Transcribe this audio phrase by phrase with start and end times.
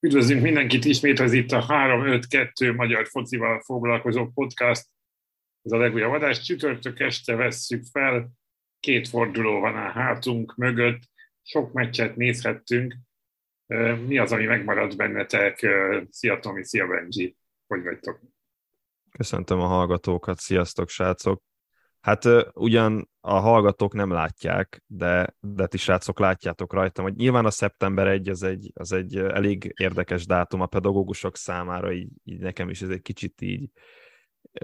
[0.00, 4.88] Üdvözlünk mindenkit ismét, ez itt a 3-5-2 magyar focival foglalkozó podcast.
[5.62, 6.40] Ez a legújabb adás.
[6.40, 8.30] Csütörtök este vesszük fel,
[8.80, 11.02] két forduló van a hátunk mögött,
[11.42, 12.94] sok meccset nézhettünk.
[14.06, 15.66] Mi az, ami megmaradt bennetek?
[16.10, 17.36] Szia Tomi, szia Benji,
[17.66, 18.20] hogy vagytok?
[19.10, 21.42] Köszöntöm a hallgatókat, sziasztok srácok!
[22.00, 27.50] Hát ugyan a hallgatók nem látják, de, de ti srácok látjátok rajtam, hogy nyilván a
[27.50, 32.68] szeptember 1 az egy, az egy elég érdekes dátum a pedagógusok számára, így, így nekem
[32.68, 33.70] is ez egy kicsit így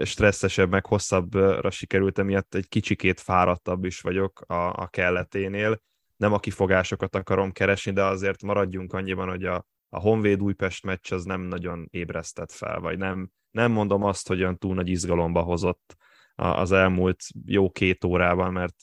[0.03, 5.81] stresszesebb, meg hosszabbra sikerült, emiatt egy kicsikét fáradtabb is vagyok a, a kelleténél.
[6.15, 11.11] Nem a kifogásokat akarom keresni, de azért maradjunk annyiban, hogy a, a Honvéd Újpest meccs
[11.11, 15.41] az nem nagyon ébresztett fel, vagy nem, nem mondom azt, hogy olyan túl nagy izgalomba
[15.41, 15.97] hozott
[16.37, 18.75] az elmúlt jó két órában, mert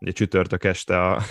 [0.00, 1.22] ugye csütörtök este a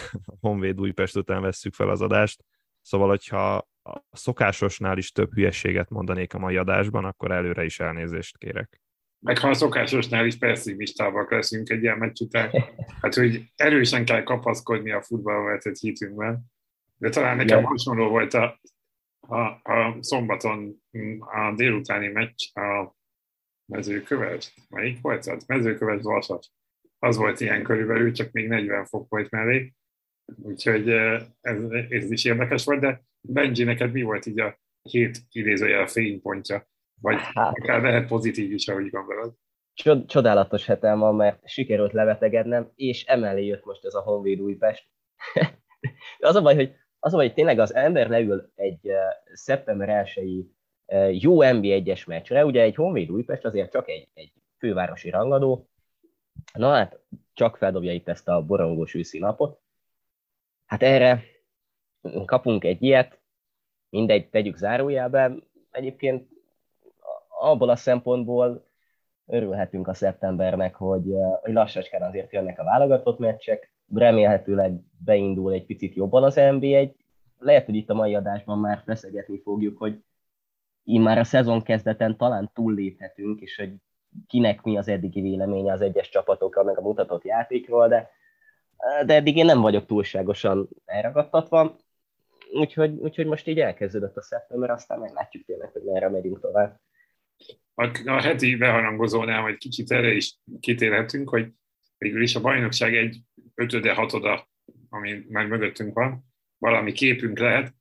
[0.42, 2.44] Honvéd Újpest után vesszük fel az adást,
[2.82, 8.38] szóval hogyha a szokásosnál is több hülyeséget mondanék a mai adásban, akkor előre is elnézést
[8.38, 8.81] kérek.
[9.20, 12.52] Meg ha a szokásosnál is pessimistábbak leszünk egy ilyen meccs után,
[13.02, 16.42] hát hogy erősen kell kapaszkodni a futballba vetett hitünkben,
[16.98, 18.59] de talán nekem hasonló volt a,
[19.20, 19.39] a,
[19.72, 20.83] a szombaton
[21.20, 22.98] a délutáni meccs a
[23.70, 25.45] mezőkövet, melyik volt az?
[25.45, 26.52] Mezőkövet Vasas.
[27.00, 29.73] Az volt ilyen körülbelül, csak még 40 fok volt mellé,
[30.42, 30.89] úgyhogy
[31.42, 35.88] ez, ez is érdekes volt, de Benji, neked mi volt így a hét idézője a
[35.88, 36.67] fénypontja?
[37.02, 39.34] Vagy hát, akár lehet pozitív is, ahogy gondolod.
[40.08, 44.88] Csodálatos hetem van, mert sikerült levetegednem, és emellé jött most ez a Honvéd Újpest.
[46.20, 48.92] az a baj, hogy az a baj, hogy tényleg az ember leül egy
[49.33, 50.45] szeptember 1
[51.12, 55.70] jó NB1-es meccsre, ugye egy Honvéd Újpest azért csak egy, egy fővárosi rangadó,
[56.54, 57.00] na hát
[57.34, 59.60] csak feldobja itt ezt a borongós őszi napot.
[60.66, 61.23] Hát erre
[62.26, 63.20] kapunk egy ilyet,
[63.90, 65.32] mindegy, tegyük zárójába.
[65.72, 66.28] Egyébként
[67.40, 68.67] abból a szempontból
[69.26, 75.95] örülhetünk a szeptembernek, hogy, hogy lassacskán azért jönnek a válogatott meccsek, remélhetőleg beindul egy picit
[75.95, 76.92] jobban az NB1.
[77.38, 80.04] Lehet, hogy itt a mai adásban már feszegetni fogjuk, hogy
[80.89, 83.73] így már a szezon kezdeten talán túlléphetünk, és hogy
[84.27, 88.10] kinek mi az eddigi véleménye az egyes csapatokra, meg a mutatott játékról, de,
[89.05, 91.78] de eddig én nem vagyok túlságosan elragadtatva,
[92.52, 96.80] úgyhogy, úgyhogy most így elkezdődött a szeptember, aztán meglátjuk tényleg, hogy merre megyünk tovább.
[97.73, 101.52] A, a heti beharangozónál majd kicsit erre is kitérhetünk, hogy
[101.98, 103.17] végül is a bajnokság egy
[103.55, 104.48] ötöde, hatoda,
[104.89, 106.26] ami már mögöttünk van,
[106.58, 107.73] valami képünk lehet,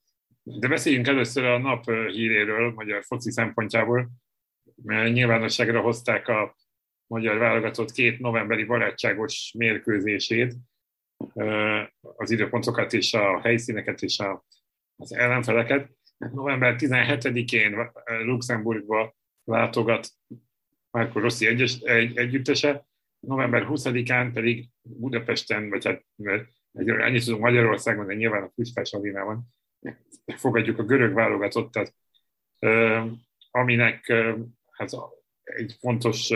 [0.57, 4.11] de beszéljünk először a nap híréről, magyar foci szempontjából.
[4.85, 6.57] Nyilvánosságra hozták a
[7.07, 10.55] magyar válogatott két novemberi barátságos mérkőzését,
[12.01, 14.45] az időpontokat és a helyszíneket és a,
[14.97, 15.91] az ellenfeleket.
[16.19, 17.91] November 17-én
[18.25, 20.09] Luxemburgba látogat
[20.91, 22.87] Márko Rossi egyes, egy, együttese,
[23.21, 26.05] november 20-án pedig Budapesten, vagy hát
[26.77, 29.57] annyit tudunk Magyarországon, de nyilván a Puskás Alinában
[30.37, 31.95] fogadjuk a görög válogatottat,
[33.51, 34.13] aminek
[34.71, 34.91] hát
[35.43, 36.33] egy fontos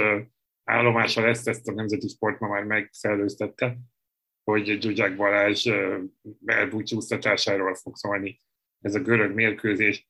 [0.64, 3.76] állomása lesz, ezt a Nemzeti Sport ma már megszellőztette,
[4.44, 5.70] hogy Gyugyák Balázs
[6.44, 8.40] elbúcsúztatásáról fog szólni
[8.80, 10.08] ez a görög mérkőzés.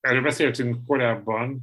[0.00, 1.60] Erről beszéltünk korábban,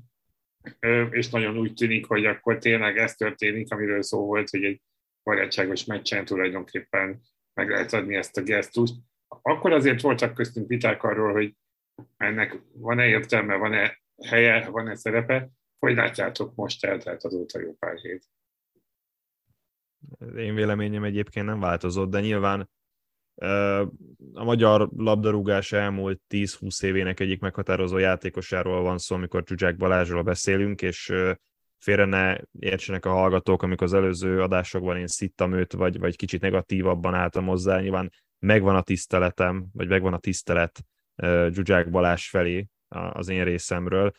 [1.10, 4.82] és nagyon úgy tűnik, hogy akkor tényleg ez történik, amiről szó volt, hogy egy
[5.24, 7.22] barátságos meccsen tulajdonképpen
[7.54, 8.94] meg lehet adni ezt a gesztust
[9.42, 11.56] akkor azért voltak köztünk viták arról, hogy
[12.18, 15.50] ennek van-e értelme, van-e helye, van-e szerepe.
[15.80, 18.26] Hogy látjátok most eltelt azóta jó pár hét?
[20.36, 22.70] Én véleményem egyébként nem változott, de nyilván
[24.34, 30.82] a magyar labdarúgás elmúlt 10-20 évének egyik meghatározó játékosáról van szó, amikor Zsuzsák Balázsról beszélünk,
[30.82, 31.14] és
[31.78, 36.42] félre ne értsenek a hallgatók, amikor az előző adásokban én szittam őt, vagy, vagy kicsit
[36.42, 40.84] negatívabban álltam hozzá, nyilván megvan a tiszteletem, vagy megvan a tisztelet
[41.50, 44.12] Zsuzsák Balázs felé az én részemről,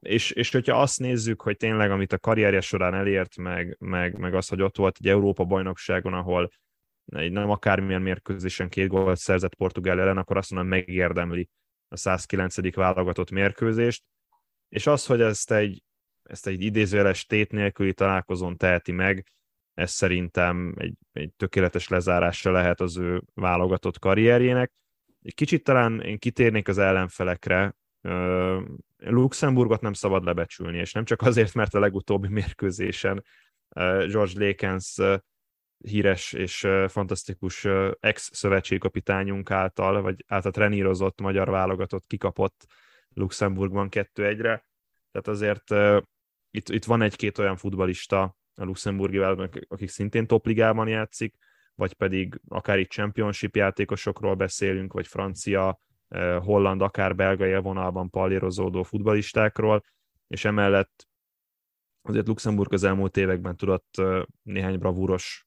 [0.00, 4.34] és, és hogyha azt nézzük, hogy tényleg amit a karrierje során elért, meg, meg, meg
[4.34, 6.50] az, hogy ott volt egy Európa-bajnokságon, ahol
[7.06, 11.48] egy nem akármilyen mérkőzésen két gólt szerzett Portugál ellen, akkor azt mondom, megérdemli
[11.88, 12.74] a 109.
[12.74, 14.04] válogatott mérkőzést,
[14.68, 15.82] és az, hogy ezt egy,
[16.22, 19.26] ezt egy idézőjeles tét nélküli találkozón teheti meg,
[19.76, 24.72] ez szerintem egy, egy tökéletes lezárása lehet az ő válogatott karrierjének.
[25.22, 27.76] Egy kicsit talán én kitérnék az ellenfelekre.
[28.96, 33.24] Luxemburgot nem szabad lebecsülni, és nem csak azért, mert a legutóbbi mérkőzésen
[34.08, 35.00] George Lakens
[35.78, 37.66] híres és fantasztikus
[38.00, 42.66] ex-szövetségkapitányunk által, vagy által trenírozott magyar válogatott kikapott
[43.08, 44.66] Luxemburgban 2-1-re.
[45.10, 45.70] Tehát azért
[46.50, 51.34] itt, itt van egy-két olyan futbalista a luxemburgi válogatott, akik szintén topligában játszik,
[51.74, 55.80] vagy pedig akár itt championship játékosokról beszélünk, vagy francia,
[56.40, 59.84] holland, akár belga élvonalban pallérozódó futbalistákról,
[60.28, 61.08] és emellett
[62.02, 64.02] azért Luxemburg az elmúlt években tudott
[64.42, 65.46] néhány bravúros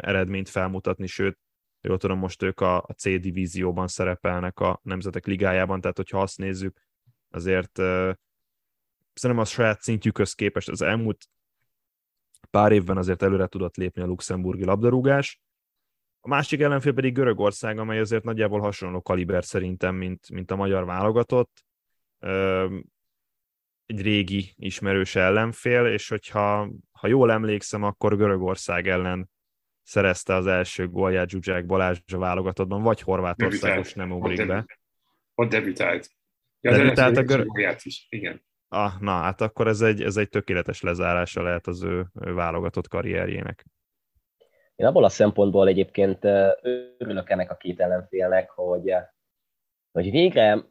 [0.00, 1.38] eredményt felmutatni, sőt,
[1.80, 6.80] jól tudom, most ők a, C divízióban szerepelnek a Nemzetek Ligájában, tehát hogyha azt nézzük,
[7.30, 7.72] azért
[9.12, 11.26] szerintem a saját szintjükhöz képest az elmúlt
[12.50, 15.40] pár évben azért előre tudott lépni a luxemburgi labdarúgás.
[16.20, 20.84] A másik ellenfél pedig Görögország, amely azért nagyjából hasonló kaliber szerintem, mint, mint a magyar
[20.84, 21.64] válogatott.
[23.86, 29.30] Egy régi ismerős ellenfél, és hogyha ha jól emlékszem, akkor Görögország ellen
[29.82, 34.66] szerezte az első gólját Zsuzsák Balázs a válogatottban, vagy Horvátország most nem ugrik be.
[35.34, 36.10] Ott debütált.
[36.60, 37.76] Ja, debütált a görög...
[37.82, 38.45] is, igen.
[38.68, 42.88] Ah, na, hát akkor ez egy, ez egy tökéletes lezárása lehet az ő, ő válogatott
[42.88, 43.66] karrierjének.
[44.76, 46.24] Én abból a szempontból egyébként
[46.98, 48.94] örülök ennek a két ellenfélnek, hogy,
[49.92, 50.64] hogy végre,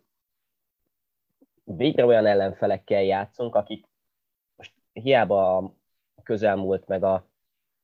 [1.64, 3.86] végre olyan ellenfelekkel játszunk, akik
[4.56, 5.74] most hiába a
[6.24, 7.30] közelmúlt meg a,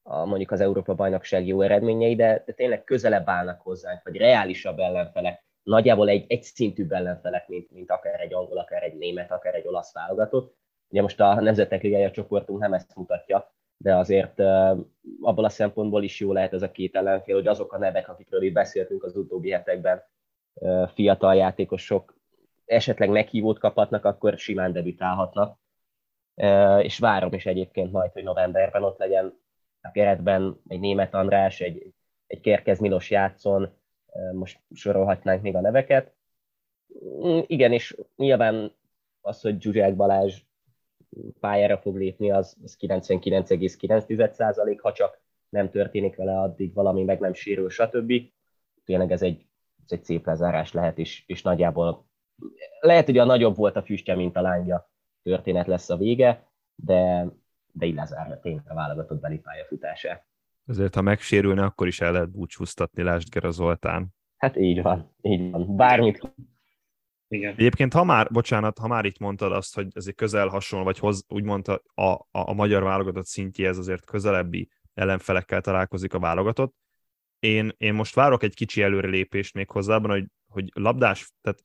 [0.04, 4.80] a mondjuk az Európa bajnokság jó eredményei, de, de tényleg közelebb állnak hozzánk, vagy reálisabb
[4.80, 9.56] ellenfelek, nagyjából egy, egy szintű ellenfelek, mint, mint akár egy angol, akár egy német, akár
[9.56, 10.56] egy olasz válogatott.
[10.90, 14.40] Ugye most a Nemzetek Ligája csoportunk nem ezt mutatja, de azért
[15.22, 18.44] abból a szempontból is jó lehet ez a két ellenfél, hogy azok a nevek, akikről
[18.44, 20.04] itt beszéltünk az utóbbi hetekben,
[20.94, 22.16] fiatal játékosok
[22.66, 25.60] esetleg meghívót kaphatnak, akkor simán debütálhatnak.
[26.82, 29.40] És várom is egyébként majd, hogy novemberben ott legyen
[29.82, 31.94] a keretben egy német András, egy,
[32.28, 33.81] egy Kerkez Milos játszon,
[34.34, 36.14] most sorolhatnánk még a neveket.
[37.06, 38.76] Mm, igen, és nyilván
[39.22, 40.42] az, hogy Zsuzsák Balázs
[41.40, 47.34] pályára fog lépni, az, az 99,9%, ha csak nem történik vele addig valami, meg nem
[47.34, 48.14] sérül, stb.
[48.86, 49.46] Tényleg ez egy,
[49.86, 52.06] ez egy szép lezárás lehet, és, és nagyjából
[52.80, 54.90] lehet, hogy a nagyobb volt a füstje, mint a lángja
[55.24, 57.28] történet lesz a vége, de,
[57.72, 60.26] de így lezárja tényleg a válogatott beli pályafutását.
[60.72, 64.08] Azért, ha megsérülne, akkor is el lehet búcsúztatni, lásd Gera Zoltán.
[64.38, 65.76] Hát így van, így van.
[65.76, 66.34] Bármit.
[67.28, 67.54] Igen.
[67.54, 71.00] Egyébként, ha már, bocsánat, ha már itt mondtad azt, hogy ez egy közel hasonló, vagy
[71.00, 76.76] hoz, úgy mondta, a, a, a magyar válogatott szintjéhez azért közelebbi ellenfelekkel találkozik a válogatott.
[77.40, 81.64] Én, én most várok egy kicsi előrelépést még hozzában, hogy, hogy labdás, tehát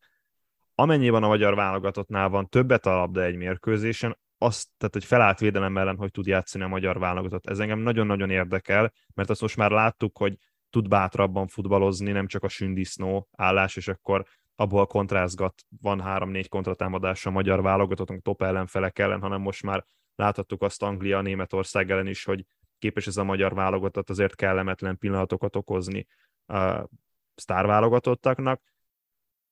[0.75, 5.79] amennyiben a magyar válogatottnál van többet a labda egy mérkőzésen, azt, tehát hogy felállt védelem
[5.79, 7.47] ellen, hogy tud játszani a magyar válogatott.
[7.47, 10.37] Ez engem nagyon-nagyon érdekel, mert azt most már láttuk, hogy
[10.71, 14.25] tud bátrabban futballozni, nem csak a sündisznó állás, és akkor
[14.57, 19.85] abból kontrázgat, van három-négy kontratámadás a magyar válogatott, top ellenfelek ellen, hanem most már
[20.15, 22.45] láthattuk azt Anglia, Németország ellen is, hogy
[22.79, 26.07] képes ez a magyar válogatott azért kellemetlen pillanatokat okozni
[26.47, 26.89] a
[27.35, 28.63] sztárválogatottaknak.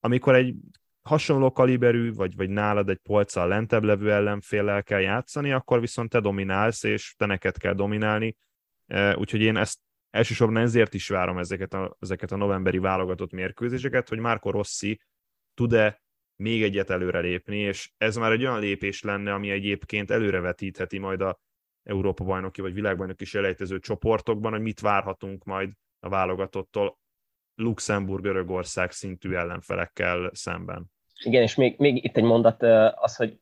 [0.00, 0.54] Amikor egy
[1.08, 6.20] hasonló kaliberű, vagy, vagy nálad egy polccal lentebb levő ellenféllel kell játszani, akkor viszont te
[6.20, 8.36] dominálsz, és te neked kell dominálni.
[8.86, 9.78] E, úgyhogy én ezt
[10.10, 15.00] elsősorban ezért is várom ezeket a, ezeket a novemberi válogatott mérkőzéseket, hogy Márko Rossi
[15.54, 16.02] tud-e
[16.36, 21.40] még egyet előrelépni, és ez már egy olyan lépés lenne, ami egyébként előrevetítheti majd a
[21.82, 26.98] Európa bajnoki vagy világbajnoki selejtező csoportokban, hogy mit várhatunk majd a válogatottól
[27.54, 30.92] Luxemburg, Görögország szintű ellenfelekkel szemben.
[31.22, 32.62] Igen, és még, még itt egy mondat
[32.94, 33.38] az, hogy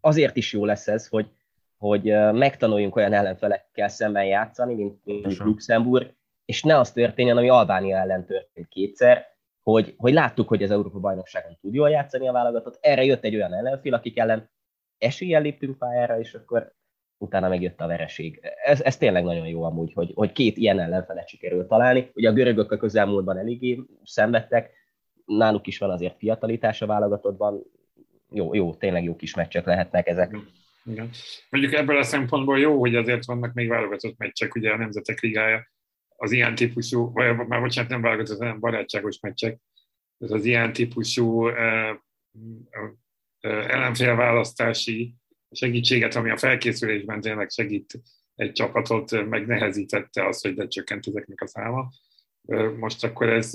[0.00, 1.30] azért is jó lesz ez, hogy,
[1.76, 2.02] hogy
[2.32, 6.14] megtanuljunk olyan ellenfelekkel szemben játszani, mint, mint Luxemburg,
[6.44, 9.26] és ne az történjen, ami Albánia ellen történt kétszer,
[9.62, 13.34] hogy, hogy láttuk, hogy az Európa bajnokságon tud jól játszani a válogatott, erre jött egy
[13.34, 14.50] olyan ellenfél, akik ellen
[14.98, 16.74] eséllyel léptünk pályára, és akkor
[17.18, 18.40] utána megjött a vereség.
[18.64, 22.10] Ez, ez tényleg nagyon jó amúgy, hogy, hogy két ilyen ellenfelet sikerült találni.
[22.14, 24.70] Ugye a görögök a közelmúltban eléggé szenvedtek,
[25.28, 27.62] náluk is van azért fiatalitás a válogatottban,
[28.30, 30.36] jó, jó, tényleg jó kis meccsek lehetnek ezek.
[30.84, 31.10] Igen.
[31.50, 35.68] Mondjuk ebből a szempontból jó, hogy azért vannak még válogatott meccsek, ugye a Nemzetek Ligája,
[36.16, 39.60] az ilyen típusú, vagy már bocsánat, nem válogatott, hanem barátságos meccsek,
[40.18, 41.54] ez az ilyen típusú uh,
[43.42, 45.14] uh, ellenfélválasztási
[45.50, 48.00] segítséget, ami a felkészülésben tényleg segít
[48.34, 51.88] egy csapatot, megnehezítette az, hogy lecsökkent ezeknek a száma.
[52.78, 53.54] Most akkor ez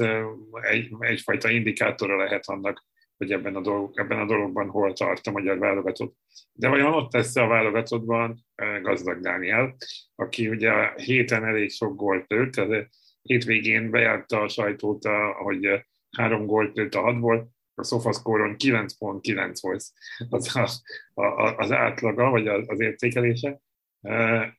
[0.61, 2.85] egy, egyfajta indikátora lehet annak,
[3.17, 6.15] hogy ebben a, dolog, ebben a dologban hol tart a magyar válogatott.
[6.53, 8.45] De vajon ott tesz a válogatottban
[8.81, 9.75] Gazdag Dániel,
[10.15, 12.89] aki ugye a héten elég sok gólt lőtt, tehát
[13.21, 15.07] hétvégén bejárta a sajtót,
[15.43, 15.85] hogy
[16.17, 19.83] három gólt lőtt a hatból, a SofaScore-on 9.9 volt
[20.29, 23.61] az, a, a, az átlaga, vagy az értékelése,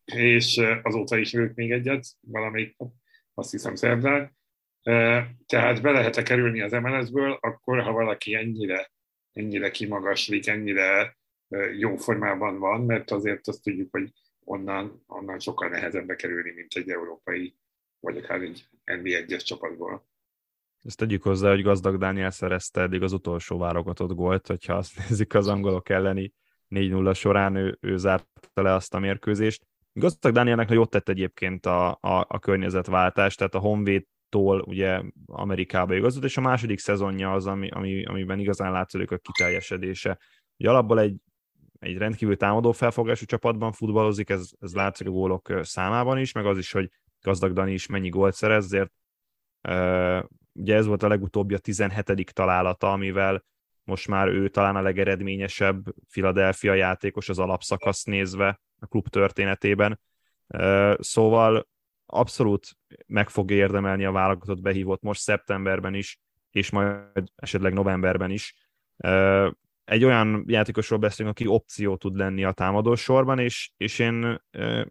[0.05, 2.77] és azóta is lőtt még egyet, valamelyik,
[3.35, 4.37] azt hiszem szerdán,
[5.47, 8.91] tehát be lehet-e kerülni az MLS-ből, akkor ha valaki ennyire,
[9.33, 11.17] ennyire kimagaslik, ennyire
[11.79, 14.13] jó formában van, mert azért azt tudjuk, hogy
[14.45, 17.57] onnan, onnan sokkal nehezebb bekerülni, mint egy európai,
[18.01, 20.07] vagy akár egy NB1-es csapatból.
[20.83, 25.35] Ezt tegyük hozzá, hogy Gazdag Dániel szerezte eddig az utolsó válogatott gólt, hogyha azt nézik
[25.35, 26.33] az angolok elleni
[26.71, 29.67] 4-0 során, ő, ő zárta le azt a mérkőzést.
[29.97, 35.95] Gazdag Dánielnek ott tett egyébként a, a, a környezetváltás, tehát a Honvéd tól ugye Amerikába
[35.95, 40.19] igazolt, és a második szezonja az, ami, ami, amiben igazán látszódik a kiteljesedése.
[40.57, 41.17] Ugye alapból egy,
[41.79, 46.59] egy rendkívül támadó felfogású csapatban futballozik, ez, ez látszik a gólok számában is, meg az
[46.59, 48.93] is, hogy gazdag Dani is mennyi gólt szerez, ezért
[49.69, 52.35] uh, ugye ez volt a legutóbbi a 17.
[52.35, 53.45] találata, amivel
[53.85, 60.01] most már ő talán a legeredményesebb Philadelphia játékos az alapszakasz nézve a klub történetében.
[60.99, 61.69] Szóval
[62.07, 62.69] abszolút
[63.07, 68.55] meg fogja érdemelni a válogatott behívott most szeptemberben is, és majd esetleg novemberben is.
[69.85, 74.43] Egy olyan játékosról beszélünk, aki opció tud lenni a támadó sorban, és, és, én,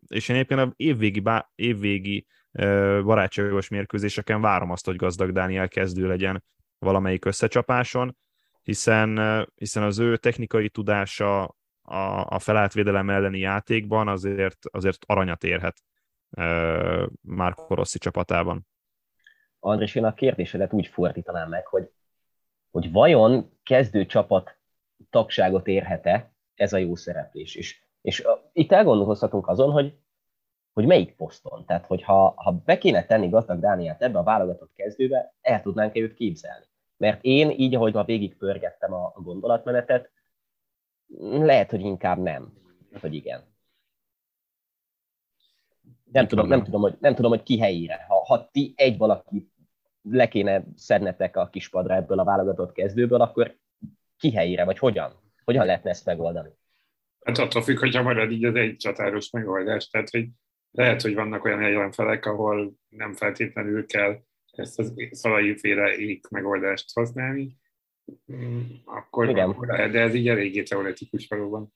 [0.07, 2.25] és én éppen a évvégi, bá, évvégi
[3.03, 6.43] barátságos mérkőzéseken várom azt, hogy gazdag Dániel kezdő legyen
[6.79, 8.17] valamelyik összecsapáson,
[8.61, 9.19] hiszen,
[9.55, 15.83] hiszen az ő technikai tudása a, a felállt elleni játékban azért, azért aranyat érhet
[17.21, 18.67] Márko Rossi csapatában.
[19.59, 21.91] András, én a kérdésedet úgy fordítanám meg, hogy,
[22.71, 24.57] hogy vajon kezdő csapat
[25.09, 27.87] tagságot érhet-e ez a jó szereplés is.
[28.01, 29.97] És itt elgondolkozhatunk azon, hogy,
[30.73, 31.65] hogy melyik poszton.
[31.65, 35.99] Tehát, hogy ha, ha be kéne tenni gazdag Dániát ebbe a válogatott kezdőbe, el tudnánk-e
[35.99, 36.65] őt képzelni.
[36.97, 40.11] Mert én így, ahogy ma végig pörgettem a gondolatmenetet,
[41.19, 42.53] lehet, hogy inkább nem,
[43.01, 43.51] hogy igen.
[46.11, 48.05] Nem tudom, nem, tudom, hogy, nem tudom, hogy ki helyére.
[48.07, 49.51] Ha, ha ti egy valaki
[50.01, 53.57] le kéne szednetek a kispadra ebből a válogatott kezdőből, akkor
[54.17, 55.11] ki helyére, vagy hogyan?
[55.43, 56.49] Hogyan lehetne ezt megoldani?
[57.25, 59.87] Hát attól függ, hogyha marad így az egy csatáros megoldás.
[59.87, 60.27] Tehát, hogy
[60.71, 64.19] lehet, hogy vannak olyan ellenfelek, ahol nem feltétlenül kell
[64.51, 67.57] ezt az szalai féle ék megoldást használni,
[68.85, 69.49] akkor, Igen.
[69.49, 71.73] akkor lehet, de ez így eléggé teoretikus valóban.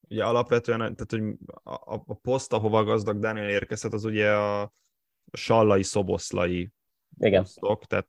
[0.00, 1.22] Ugye alapvetően, tehát hogy
[1.62, 4.72] a, a poszt, ahova gazdag Daniel érkezett, az ugye a
[5.32, 6.70] sallai, szoboszlai
[7.18, 7.42] Igen.
[7.42, 8.08] posztok, tehát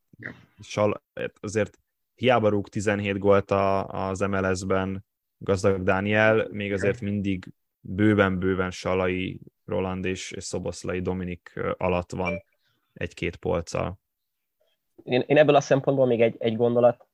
[0.59, 1.03] sal,
[1.39, 1.79] azért
[2.15, 3.51] hiába rúg 17 gólt
[3.87, 5.05] az MLS-ben
[5.37, 12.43] gazdag Daniel, még azért mindig bőven-bőven Salai, Roland és, és Szoboszlai Dominik alatt van
[12.93, 13.99] egy-két polccal.
[15.03, 17.07] Én, én ebből a szempontból még egy, egy gondolat,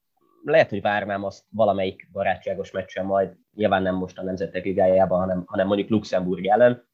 [0.44, 5.44] lehet, hogy várnám azt valamelyik barátságos meccsen majd, nyilván nem most a Nemzetek Ligájában, hanem,
[5.46, 6.88] hanem mondjuk Luxemburg ellen,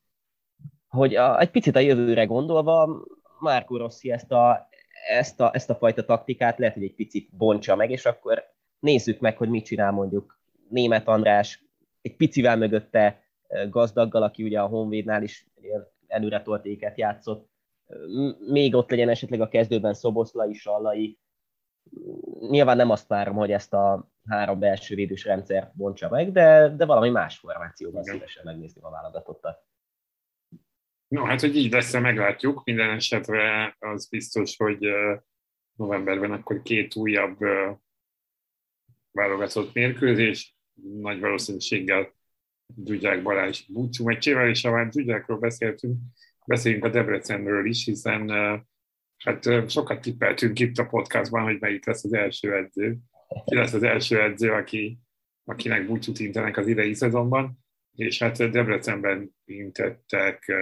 [0.88, 3.06] hogy a, egy picit a jövőre gondolva
[3.40, 4.68] Márko Rossi ezt a,
[5.10, 8.44] ezt, a, ezt a fajta taktikát lehet, hogy egy picit bontsa meg, és akkor
[8.80, 11.66] nézzük meg, hogy mit csinál mondjuk Német András,
[12.02, 13.24] egy picivel mögötte
[13.70, 15.48] gazdaggal, aki ugye a Honvédnál is
[16.08, 17.50] előre toltéket játszott,
[18.48, 21.20] még ott legyen esetleg a kezdőben Szoboszlai, Sallai,
[22.50, 26.86] nyilván nem azt várom, hogy ezt a három belső védős rendszer bontsa meg, de, de
[26.86, 28.14] valami más formációban Igen.
[28.14, 29.66] szívesen megnézni a válogatottat.
[31.08, 32.64] No, hát, hogy így lesz meglátjuk.
[32.64, 34.86] Minden esetre az biztos, hogy
[35.76, 37.38] novemberben akkor két újabb
[39.12, 42.14] válogatott mérkőzés, nagy valószínűséggel
[42.76, 45.98] Gyugyák Balázs búcsú meccsével, és ha már Gyugyákról beszéltünk,
[46.46, 48.30] beszéljünk a Debrecenről is, hiszen
[49.24, 52.98] Hát sokat tippeltünk itt a podcastban, hogy melyik lesz az első edző.
[53.46, 55.00] Ki lesz az első edző, aki,
[55.44, 57.60] akinek búcsút intenek az idei szezonban,
[57.96, 60.54] és hát Debrecenben intettek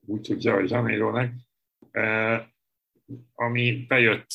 [0.00, 1.32] búcsút George Janeirónak,
[3.34, 4.30] ami bejött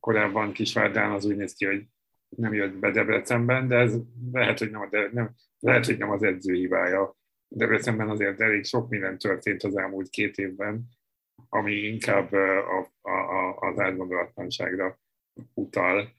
[0.00, 1.86] korábban Kisvárdán, az úgy néz ki, hogy
[2.28, 3.96] nem jött be Debrecenben, de ez
[4.32, 7.16] lehet, hogy nem, de nem, lehet, hogy nem az edző hibája.
[7.54, 10.88] Debrecenben azért elég sok minden történt az elmúlt két évben,
[11.48, 14.98] ami inkább a, a, a, az átgondolatlanságra
[15.54, 16.12] utal.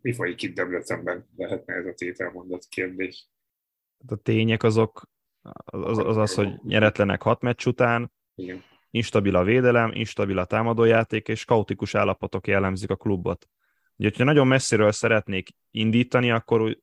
[0.00, 1.26] Mi folyik itt Debrecenben?
[1.36, 3.28] Lehetne ez a tételmondat kérdés.
[4.06, 5.10] A tények azok
[5.64, 8.62] az az, az, hogy nyeretlenek hat meccs után, Igen.
[8.90, 13.48] instabil a védelem, instabil a támadójáték, és kaotikus állapotok jellemzik a klubot.
[13.96, 16.78] Ugye, hogyha nagyon messziről szeretnék indítani, akkor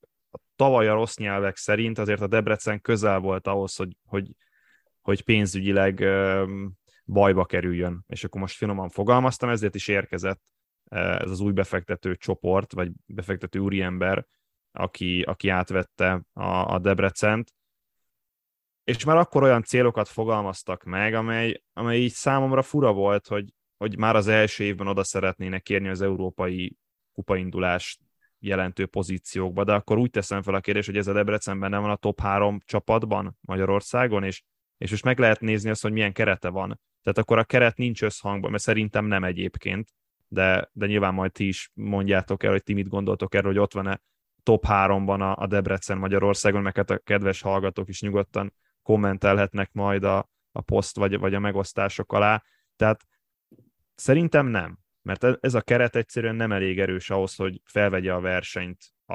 [0.60, 4.32] tavaly a rossz nyelvek szerint azért a Debrecen közel volt ahhoz, hogy, hogy,
[5.02, 6.06] hogy pénzügyileg
[7.06, 8.04] bajba kerüljön.
[8.08, 10.42] És akkor most finoman fogalmaztam, ezért is érkezett
[10.90, 14.26] ez az új befektető csoport, vagy befektető úriember,
[14.72, 17.54] aki, aki átvette a, a Debrecent,
[18.84, 23.98] és már akkor olyan célokat fogalmaztak meg, amely, amely így számomra fura volt, hogy, hogy
[23.98, 26.78] már az első évben oda szeretnének kérni az európai
[27.12, 28.00] kupaindulást
[28.40, 31.90] jelentő pozíciókba, de akkor úgy teszem fel a kérdést, hogy ez a Debrecen benne van
[31.90, 34.44] a top három csapatban Magyarországon, és,
[34.78, 36.80] és most meg lehet nézni azt, hogy milyen kerete van.
[37.04, 39.90] Tehát akkor a keret nincs összhangban, mert szerintem nem egyébként,
[40.28, 43.74] de, de nyilván majd ti is mondjátok el, hogy ti mit gondoltok erről, hogy ott
[43.74, 44.02] van-e
[44.44, 50.04] top háromban a, a Debrecen Magyarországon, meg hát a kedves hallgatók is nyugodtan kommentelhetnek majd
[50.04, 52.44] a, a poszt vagy, vagy a megosztások alá.
[52.76, 53.08] Tehát
[53.96, 54.80] szerintem nem,
[55.10, 59.14] mert ez a keret egyszerűen nem elég erős ahhoz, hogy felvegye a versenyt a,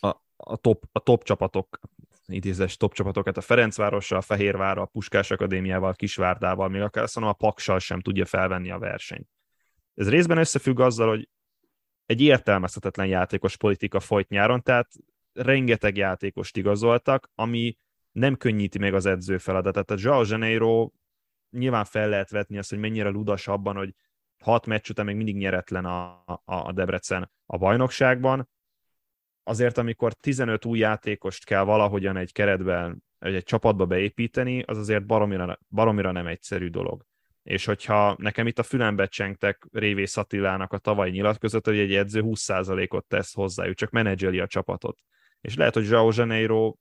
[0.00, 1.78] a, a, top, a top csapatok,
[2.26, 7.34] idézes top csapatokat, a Ferencvárossal, a Fehérvárral, a Puskás Akadémiával, a Kisvárdával, még akár mondom,
[7.38, 9.28] a Paksal sem tudja felvenni a versenyt.
[9.94, 11.28] Ez részben összefügg azzal, hogy
[12.06, 14.92] egy értelmezhetetlen játékos politika folyt nyáron, tehát
[15.32, 17.76] rengeteg játékost igazoltak, ami
[18.12, 19.86] nem könnyíti meg az edző feladatát.
[19.86, 20.90] Tehát Joao Janeiro
[21.50, 23.94] nyilván fel lehet vetni azt, hogy mennyire ludas abban, hogy
[24.44, 28.48] hat meccs után még mindig nyeretlen a, a, a Debrecen a bajnokságban.
[29.42, 35.06] Azért, amikor 15 új játékost kell valahogyan egy keretben, vagy egy csapatba beépíteni, az azért
[35.06, 37.04] baromira, baromira nem egyszerű dolog.
[37.42, 42.22] És hogyha nekem itt a fülembe csengtek Révész Attilának a tavalyi nyilatkozata, hogy egy edző
[42.24, 44.98] 20%-ot tesz hozzájuk, csak menedzseli a csapatot.
[45.40, 46.74] És lehet, hogy Joao Janeiro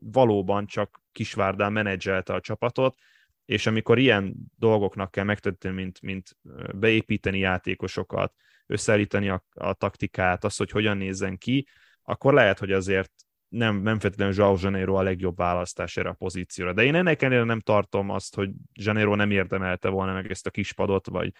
[0.00, 2.98] valóban csak Kisvárdán menedzselte a csapatot,
[3.46, 6.36] és amikor ilyen dolgoknak kell megtörténni, mint, mint
[6.74, 8.34] beépíteni játékosokat,
[8.66, 11.66] összeállítani a, a taktikát, azt, hogy hogyan nézzen ki,
[12.02, 13.12] akkor lehet, hogy azért
[13.48, 16.72] nem, nem feltétlenül Joao Janeiro a legjobb választás erre a pozícióra.
[16.72, 20.50] De én ennek ellenére nem tartom azt, hogy Janeiro nem érdemelte volna meg ezt a
[20.50, 21.32] kispadot, vagy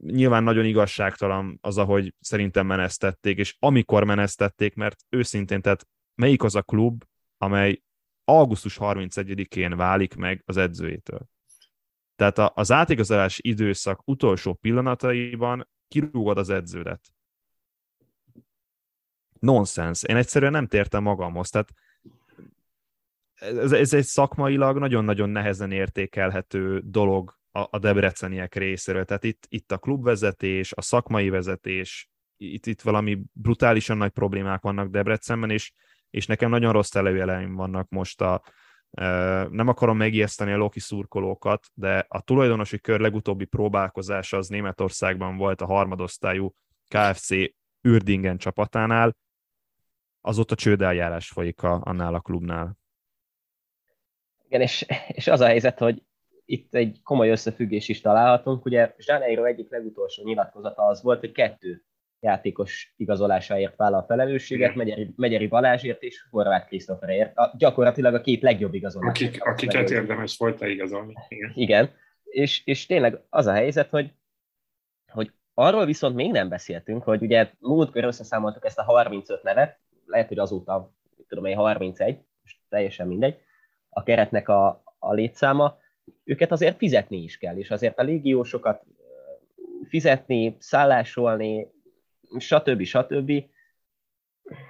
[0.00, 6.54] nyilván nagyon igazságtalan az, ahogy szerintem menesztették, és amikor menesztették, mert őszintén, tehát melyik az
[6.54, 7.04] a klub,
[7.36, 7.82] amely
[8.28, 11.28] augusztus 31-én válik meg az edzőjétől.
[12.16, 17.00] Tehát az átigazolás időszak utolsó pillanataiban kirúgod az edződet.
[19.38, 20.02] Nonsens.
[20.02, 21.50] Én egyszerűen nem tértem magamhoz.
[21.50, 21.72] Tehát
[23.34, 29.04] ez, ez egy szakmailag nagyon-nagyon nehezen értékelhető dolog a, a debreceniek részéről.
[29.04, 34.90] Tehát itt, itt a klubvezetés, a szakmai vezetés, itt, itt valami brutálisan nagy problémák vannak
[34.90, 35.72] Debrecenben, és
[36.10, 38.42] és nekem nagyon rossz előjeleim vannak most a,
[39.50, 45.60] nem akarom megijeszteni a Loki szurkolókat, de a tulajdonosi kör legutóbbi próbálkozása az Németországban volt
[45.60, 46.54] a harmadosztályú
[46.88, 47.28] KFC
[47.80, 49.16] Ürdingen csapatánál,
[50.20, 52.78] azóta csődeljárás folyik a, annál a klubnál.
[54.44, 56.02] Igen, és, és az a helyzet, hogy
[56.44, 58.64] itt egy komoly összefüggés is találhatunk.
[58.64, 61.84] Ugye Zsáneiro egyik legutolsó nyilatkozata az volt, hogy kettő
[62.20, 67.36] játékos igazolásáért vállal a felelősséget, Megyeri, Megyeri Balázsért és Horváth Krisztoferért.
[67.36, 69.08] A, gyakorlatilag a két legjobb igazolás.
[69.08, 71.14] Akik, akiket érdemes volt igazolni.
[71.28, 71.52] Igen.
[71.54, 71.90] Igen.
[72.24, 74.12] És, és tényleg az a helyzet, hogy,
[75.12, 80.28] hogy arról viszont még nem beszéltünk, hogy ugye múltkor összeszámoltuk ezt a 35 nevet, lehet,
[80.28, 80.92] hogy azóta,
[81.28, 83.36] tudom én, 31, most teljesen mindegy,
[83.88, 85.78] a keretnek a, a létszáma,
[86.24, 88.82] őket azért fizetni is kell, és azért a légiósokat
[89.88, 91.68] fizetni, szállásolni,
[92.38, 92.82] stb.
[92.82, 93.32] stb.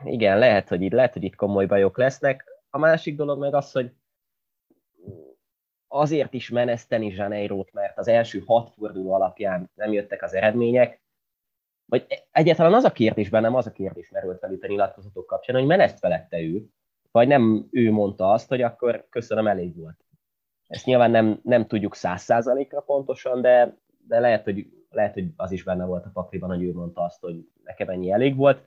[0.04, 2.44] Igen, lehet, hogy itt, lehet, hogy itt komoly bajok lesznek.
[2.70, 3.92] A másik dolog meg az, hogy
[5.88, 11.00] azért is meneszteni Zsaneirót, mert az első hat forduló alapján nem jöttek az eredmények,
[11.84, 15.56] vagy egyáltalán az a kérdés bennem, az a kérdés merült fel itt a nyilatkozatok kapcsán,
[15.56, 16.64] hogy meneszt felette ő,
[17.10, 20.04] vagy nem ő mondta azt, hogy akkor köszönöm, elég volt.
[20.66, 25.52] Ezt nyilván nem, nem tudjuk száz százalékra pontosan, de, de lehet, hogy lehet, hogy az
[25.52, 28.66] is benne volt a pakliban, hogy ő mondta azt, hogy nekem ennyi elég volt.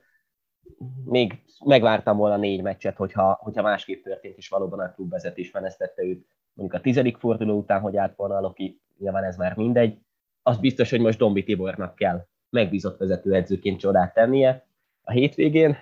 [1.04, 6.26] Még megvártam volna négy meccset, hogyha, hogyha másképp történt, és valóban a klubvezetés menesztette őt
[6.52, 9.98] mondjuk a tizedik forduló után, hogy állt volna Loki, nyilván ez már mindegy.
[10.42, 14.66] Az biztos, hogy most Dombi Tibornak kell megbízott vezetőedzőként csodát tennie
[15.02, 15.76] a hétvégén.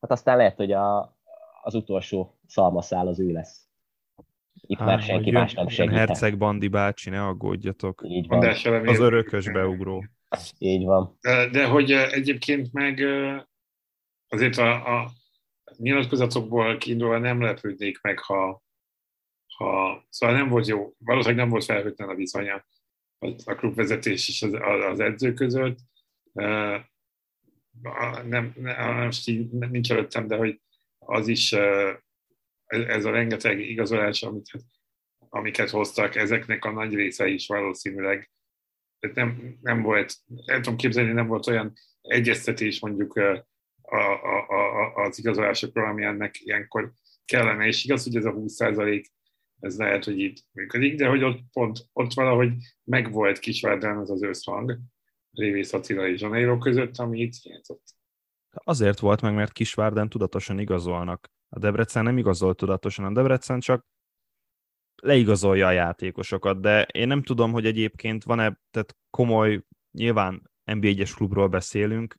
[0.00, 1.16] Hát aztán lehet, hogy a,
[1.62, 3.71] az utolsó szalmaszál az ő lesz.
[4.72, 5.96] Itt már senki jön, más nem segít.
[5.96, 8.02] Herceg Bandi bácsi, ne aggódjatok.
[8.04, 8.46] Így van.
[8.86, 10.04] Az örökös beugró.
[10.58, 11.16] Így van.
[11.20, 13.04] De, de hogy egyébként meg
[14.28, 15.10] azért a, a
[15.76, 18.62] nyilatkozatokból kiindulva nem lepődnék meg, ha,
[19.56, 22.64] ha, szóval nem volt jó, valószínűleg nem volt felhőtlen a viszonya
[23.44, 24.56] a klubvezetés és az,
[24.90, 25.78] az edző között.
[26.32, 26.84] Nem,
[28.24, 29.10] nem, nem,
[29.50, 30.60] nincs előttem, de hogy
[30.98, 31.54] az is
[32.72, 34.50] ez a rengeteg igazolás, amit,
[35.28, 38.30] amiket hoztak, ezeknek a nagy része is valószínűleg
[39.14, 43.48] nem, nem volt, nem tudom képzelni, nem volt olyan egyeztetés mondjuk a,
[43.82, 43.96] a,
[44.48, 46.92] a, az igazolásokról, ami ennek ilyenkor
[47.24, 48.60] kellene, és igaz, hogy ez a 20
[49.60, 52.52] ez lehet, hogy itt működik, de hogy ott pont, ott valahogy
[52.84, 54.78] megvolt Kisvárdán az az összhang
[55.32, 57.82] Révész Attila és Zsaneiro között, ami itt hiányzott.
[58.50, 61.30] Azért volt meg, mert Kisvárden tudatosan igazolnak.
[61.54, 63.86] A Debrecen nem igazol tudatosan, a Debrecen csak
[65.02, 71.48] leigazolja a játékosokat, de én nem tudom, hogy egyébként van-e, tehát komoly, nyilván NB1-es klubról
[71.48, 72.16] beszélünk,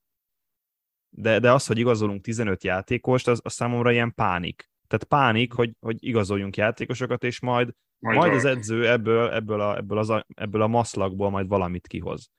[1.09, 4.69] de, de az, hogy igazolunk 15 játékost, az, az számomra ilyen pánik.
[4.87, 9.77] Tehát pánik, hogy, hogy igazoljunk játékosokat, és majd, majd, majd az edző ebből, ebből, a,
[9.77, 12.31] ebből, az a, ebből a maszlakból majd valamit kihoz.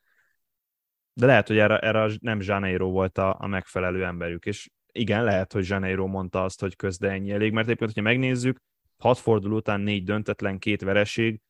[1.12, 5.52] De lehet, hogy erre, erre nem Janeiro volt a, a megfelelő emberük, és igen, lehet,
[5.52, 8.58] hogy Janeiro mondta azt, hogy közde ennyi elég, mert egyébként, hogyha megnézzük,
[8.96, 11.40] hat forduló után négy döntetlen, két vereség,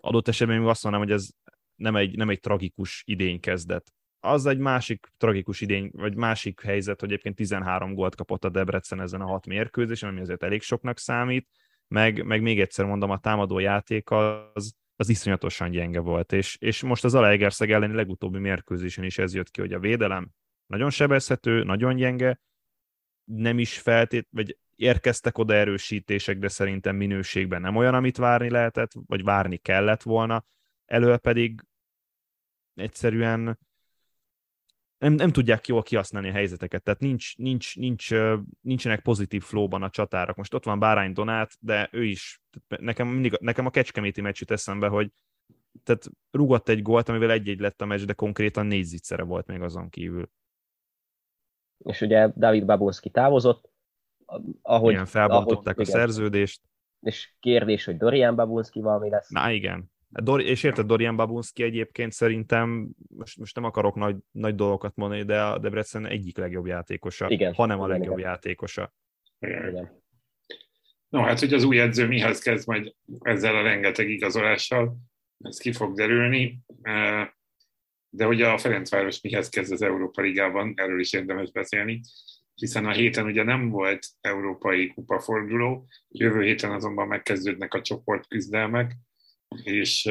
[0.00, 1.28] adott esetben még azt mondanám, hogy ez
[1.74, 3.92] nem egy, nem egy tragikus idény kezdet.
[4.20, 9.00] Az egy másik tragikus idény, vagy másik helyzet, hogy egyébként 13 gólt kapott a Debrecen
[9.00, 11.48] ezen a hat mérkőzésen, ami azért elég soknak számít,
[11.88, 16.82] meg, meg még egyszer mondom, a támadó játék az, az iszonyatosan gyenge volt, és, és
[16.82, 20.30] most az Alegerszeg elleni legutóbbi mérkőzésen is ez jött ki, hogy a védelem
[20.66, 22.40] nagyon sebezhető, nagyon gyenge,
[23.34, 28.92] nem is feltét, vagy érkeztek oda erősítések, de szerintem minőségben nem olyan, amit várni lehetett,
[29.06, 30.44] vagy várni kellett volna,
[30.86, 31.60] elő pedig
[32.74, 33.58] egyszerűen
[34.98, 38.08] nem, nem tudják jól kihasználni a helyzeteket, tehát nincs, nincs, nincs,
[38.60, 40.36] nincsenek pozitív flóban a csatárak.
[40.36, 44.50] Most ott van Bárány Donát, de ő is, nekem, mindig, nekem a kecskeméti meccs jut
[44.50, 45.10] eszembe, hogy
[45.84, 49.88] tehát rugott egy gólt, amivel egy-egy lett a meccs, de konkrétan négy volt még azon
[49.88, 50.30] kívül.
[51.84, 53.70] És ugye David Babonski távozott,
[54.62, 54.92] ahogy...
[54.92, 56.00] Igen, felbontották ahogy, a igen.
[56.00, 56.60] szerződést.
[57.00, 59.28] És kérdés, hogy Dorian Babonski valami lesz.
[59.28, 59.90] Na igen,
[60.20, 65.22] Dor- és érted, Dorian Babunski egyébként szerintem, most, most nem akarok nagy, nagy dolgokat mondani,
[65.22, 68.30] de a Debrecen egyik legjobb játékosa, igen, hanem a legjobb igen.
[68.30, 68.92] játékosa.
[69.38, 70.00] Igen.
[71.08, 74.96] No, hát, hogy az új edző mihez kezd majd ezzel a rengeteg igazolással,
[75.38, 76.58] ez ki fog derülni,
[78.14, 82.00] de hogy a Ferencváros mihez kezd az Európa Ligában, erről is érdemes beszélni,
[82.54, 88.92] hiszen a héten ugye nem volt európai kupaforduló, jövő héten azonban megkezdődnek a csoportküzdelmek,
[89.62, 90.06] és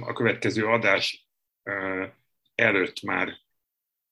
[0.00, 1.28] a következő adás
[2.54, 3.32] előtt már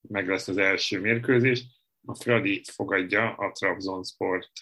[0.00, 1.64] meg lesz az első mérkőzés.
[2.06, 4.52] A Fradi fogadja a Trabzonsport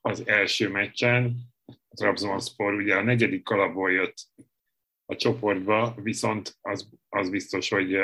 [0.00, 1.36] az első meccsen.
[1.66, 4.14] A Trabzonsport ugye a negyedik kalapból jött
[5.06, 7.96] a csoportba, viszont az, az biztos, hogy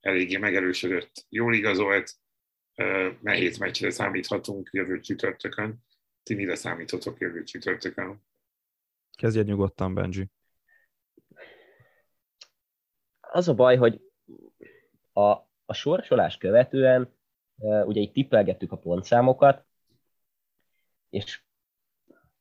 [0.00, 1.26] eléggé megerősödött.
[1.28, 2.12] Jól igazolt,
[3.20, 5.84] nehéz meccsre számíthatunk jövő csütörtökön.
[6.22, 8.22] Ti mire számíthatok jövő csütörtökön?
[9.16, 10.30] Kezdjed nyugodtan, Benji.
[13.20, 14.00] Az a baj, hogy
[15.12, 15.30] a,
[15.64, 17.16] a sorsolás követően
[17.58, 19.66] ugye itt tippelgettük a pontszámokat,
[21.10, 21.42] és,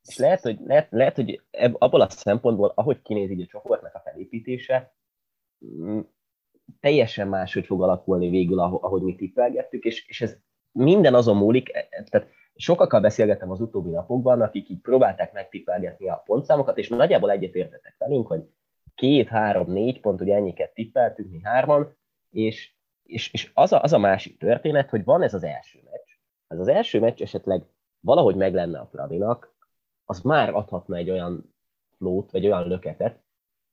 [0.08, 3.96] és lehet, hogy, lehet, lehet, hogy ebb, abból a szempontból, ahogy kinéz így a csoportnak
[3.96, 4.94] a felépítése,
[5.66, 6.00] mm,
[6.80, 10.38] teljesen máshogy fog alakulni végül, ahogy mi tippelgettük, és, és ez
[10.72, 16.10] minden azon múlik, e, e, tehát sokakkal beszélgettem az utóbbi napokban, akik így próbálták megtippelgetni
[16.10, 18.44] a pontszámokat, és nagyjából egyetértetek velünk, hogy
[18.96, 21.98] két, három, négy pont, ugye ennyiket tippeltünk mi hárman,
[22.30, 26.10] és, és, és az, a, az a másik történet, hogy van ez az első meccs.
[26.48, 27.64] Ez az első meccs esetleg
[28.00, 29.57] valahogy meg lenne a Fradinak,
[30.10, 31.54] az már adhatna egy olyan
[31.98, 33.24] flót, vagy olyan löketet,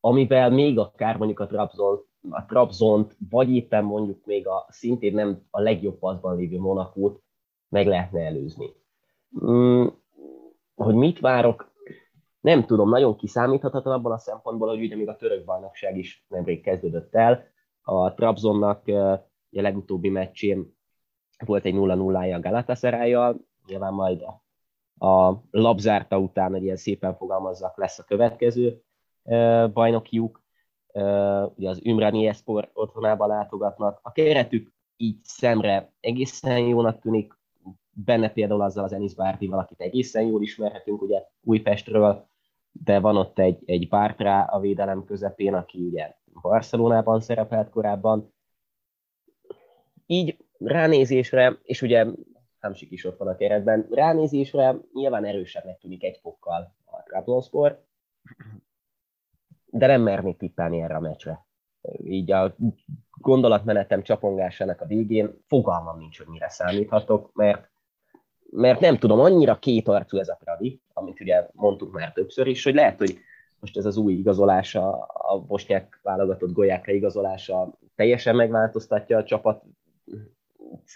[0.00, 5.42] amivel még akár mondjuk a Trabzon, a Trabzont, vagy éppen mondjuk még a szintén nem
[5.50, 7.22] a legjobb paszban lévő Monakót
[7.68, 8.66] meg lehetne előzni.
[9.44, 9.86] Mm,
[10.74, 11.72] hogy mit várok,
[12.40, 16.62] nem tudom, nagyon kiszámíthatatlan abban a szempontból, hogy ugye még a török bajnokság is nemrég
[16.62, 17.44] kezdődött el.
[17.82, 20.76] A Trabzonnak a legutóbbi meccsén
[21.46, 23.16] volt egy 0-0-ja a galatasaray
[23.66, 24.43] nyilván majd a,
[24.98, 28.82] a labzárta után, hogy ilyen szépen fogalmazzak, lesz a következő
[29.72, 30.42] bajnokiuk.
[31.54, 34.00] Ugye az Ümrani Esport otthonába látogatnak.
[34.02, 37.38] A keretük így szemre egészen jónak tűnik,
[37.90, 42.26] benne például azzal az Enis Bártival, akit egészen jól ismerhetünk ugye Újpestről,
[42.72, 48.32] de van ott egy, egy Bártrá a védelem közepén, aki ugye Barcelonában szerepelt korábban.
[50.06, 52.06] Így ránézésre, és ugye
[52.64, 53.86] Hamsik is ott van a keretben.
[53.90, 57.84] Ránézésre nyilván erősebbnek tűnik egy fokkal a Trabzonspor,
[59.66, 61.46] de nem mernék tippelni erre a meccsre.
[62.04, 62.54] Így a
[63.20, 67.70] gondolatmenetem csapongásának a végén fogalmam nincs, hogy mire számíthatok, mert,
[68.50, 72.74] mert nem tudom, annyira kétarcú ez a Pradi, amit ugye mondtuk már többször is, hogy
[72.74, 73.18] lehet, hogy
[73.60, 79.62] most ez az új igazolása, a bosnyák válogatott golyákra igazolása teljesen megváltoztatja a csapat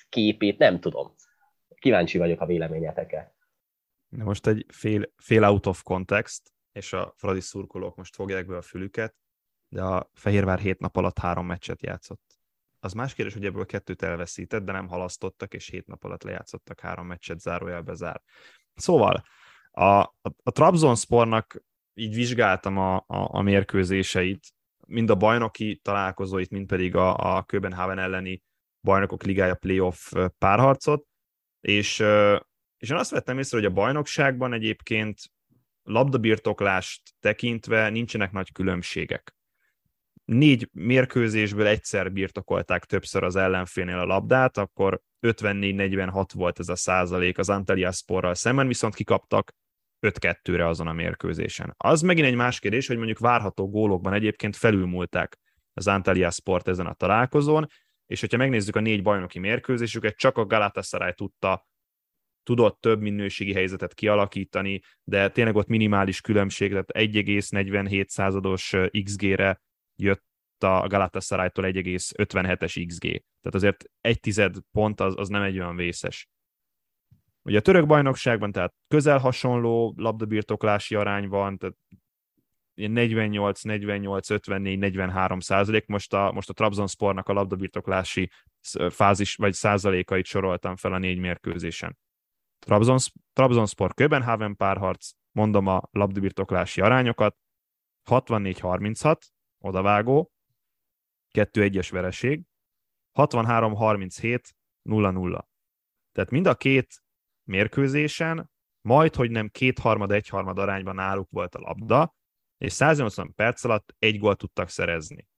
[0.08, 1.14] képét, nem tudom.
[1.78, 3.34] Kíváncsi vagyok a véleményetekre.
[4.08, 8.56] De most egy fél, fél out of context, és a Fradi szurkolók most fogják be
[8.56, 9.14] a fülüket,
[9.68, 12.38] de a Fehérvár hét nap alatt három meccset játszott.
[12.80, 16.80] Az más kérdés, hogy ebből kettőt elveszített, de nem halasztottak, és hét nap alatt lejátszottak
[16.80, 18.22] három meccset, zárójelbe zár.
[18.74, 19.24] Szóval
[19.70, 20.12] a, a,
[20.42, 21.62] a Trabzonspornak
[21.94, 24.46] így vizsgáltam a, a, a mérkőzéseit,
[24.86, 28.42] mind a bajnoki találkozóit, mind pedig a, a Köbenhaven elleni
[28.80, 31.07] bajnokok ligája playoff párharcot,
[31.60, 31.98] és,
[32.78, 35.20] és én azt vettem észre, hogy a bajnokságban egyébként
[35.82, 39.36] labdabirtoklást tekintve nincsenek nagy különbségek.
[40.24, 47.38] Négy mérkőzésből egyszer birtokolták többször az ellenfélnél a labdát, akkor 54-46 volt ez a százalék
[47.38, 49.52] az Antalya Sporral szemben, viszont kikaptak
[50.06, 51.74] 5-2-re azon a mérkőzésen.
[51.76, 55.38] Az megint egy más kérdés, hogy mondjuk várható gólokban egyébként felülmúlták
[55.72, 57.66] az Antalya Sport ezen a találkozón,
[58.08, 61.66] és hogyha megnézzük a négy bajnoki mérkőzésüket, csak a Galatasaray tudta
[62.42, 69.62] tudott több minőségi helyzetet kialakítani, de tényleg ott minimális különbség, tehát 1,47 százados XG-re
[69.96, 70.24] jött
[70.58, 73.02] a Galatasaray-tól 1,57-es XG.
[73.40, 76.28] Tehát azért egy tized pont az, az nem egy olyan vészes.
[77.42, 81.76] Ugye a török bajnokságban tehát közel hasonló labdabirtoklási arány van, tehát
[82.86, 85.86] 48, 48, 54, 43 százalék.
[85.86, 88.30] Most a, most a Trabzonspornak a labdabirtoklási
[88.90, 91.98] fázis vagy százalékait soroltam fel a négy mérkőzésen.
[92.58, 92.98] Trabzon,
[93.32, 97.36] Trabzonspor Köbenhaven párharc, mondom a labdabirtoklási arányokat,
[98.10, 99.20] 64-36,
[99.58, 100.32] odavágó,
[101.34, 102.42] 2-1-es vereség,
[103.14, 104.40] 63-37,
[104.84, 105.42] 0-0.
[106.12, 107.02] Tehát mind a két
[107.44, 112.16] mérkőzésen majd, hogy nem kétharmad, egyharmad arányban náluk volt a labda,
[112.58, 115.28] és 180 perc alatt egy gólt tudtak szerezni.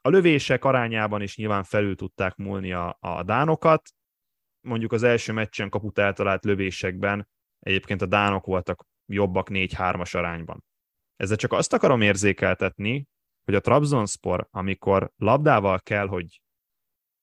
[0.00, 3.88] A lövések arányában is nyilván felül tudták múlni a, a dánokat,
[4.60, 7.28] mondjuk az első meccsen kaput eltalált lövésekben
[7.58, 10.64] egyébként a dánok voltak jobbak 4-3-as arányban.
[11.16, 13.06] Ezzel csak azt akarom érzékeltetni,
[13.44, 16.42] hogy a Trabzonspor, amikor labdával kell, hogy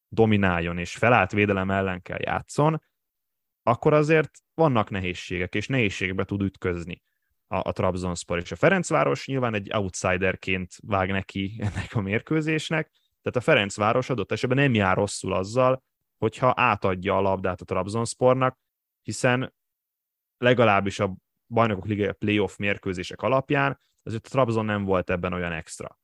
[0.07, 2.81] domináljon és felállt védelem ellen kell játszon,
[3.61, 7.03] akkor azért vannak nehézségek, és nehézségbe tud ütközni
[7.47, 8.37] a, a Trabzonspor.
[8.37, 14.31] És a Ferencváros nyilván egy outsiderként vág neki ennek a mérkőzésnek, tehát a Ferencváros adott
[14.31, 15.83] esetben nem jár rosszul azzal,
[16.17, 18.59] hogyha átadja a labdát a Trabzonspornak,
[19.01, 19.53] hiszen
[20.37, 21.15] legalábbis a
[21.47, 25.99] bajnokok liga playoff mérkőzések alapján azért a Trabzon nem volt ebben olyan extra.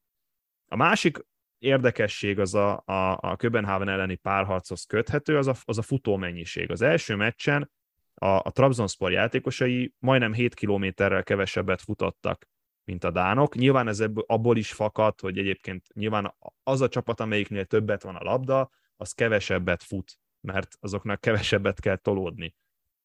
[0.67, 1.25] A másik
[1.57, 6.71] érdekesség az a, a, a Köbenhaven elleni párharchoz köthető, az a, az a futó mennyiség.
[6.71, 7.71] Az első meccsen
[8.21, 12.47] a, a Trabzonspor játékosai majdnem 7 kilométerrel kevesebbet futottak,
[12.83, 13.55] mint a dánok.
[13.55, 18.15] Nyilván ez ebből, abból is fakad, hogy egyébként nyilván az a csapat, amelyiknél többet van
[18.15, 22.55] a labda, az kevesebbet fut, mert azoknak kevesebbet kell tolódni.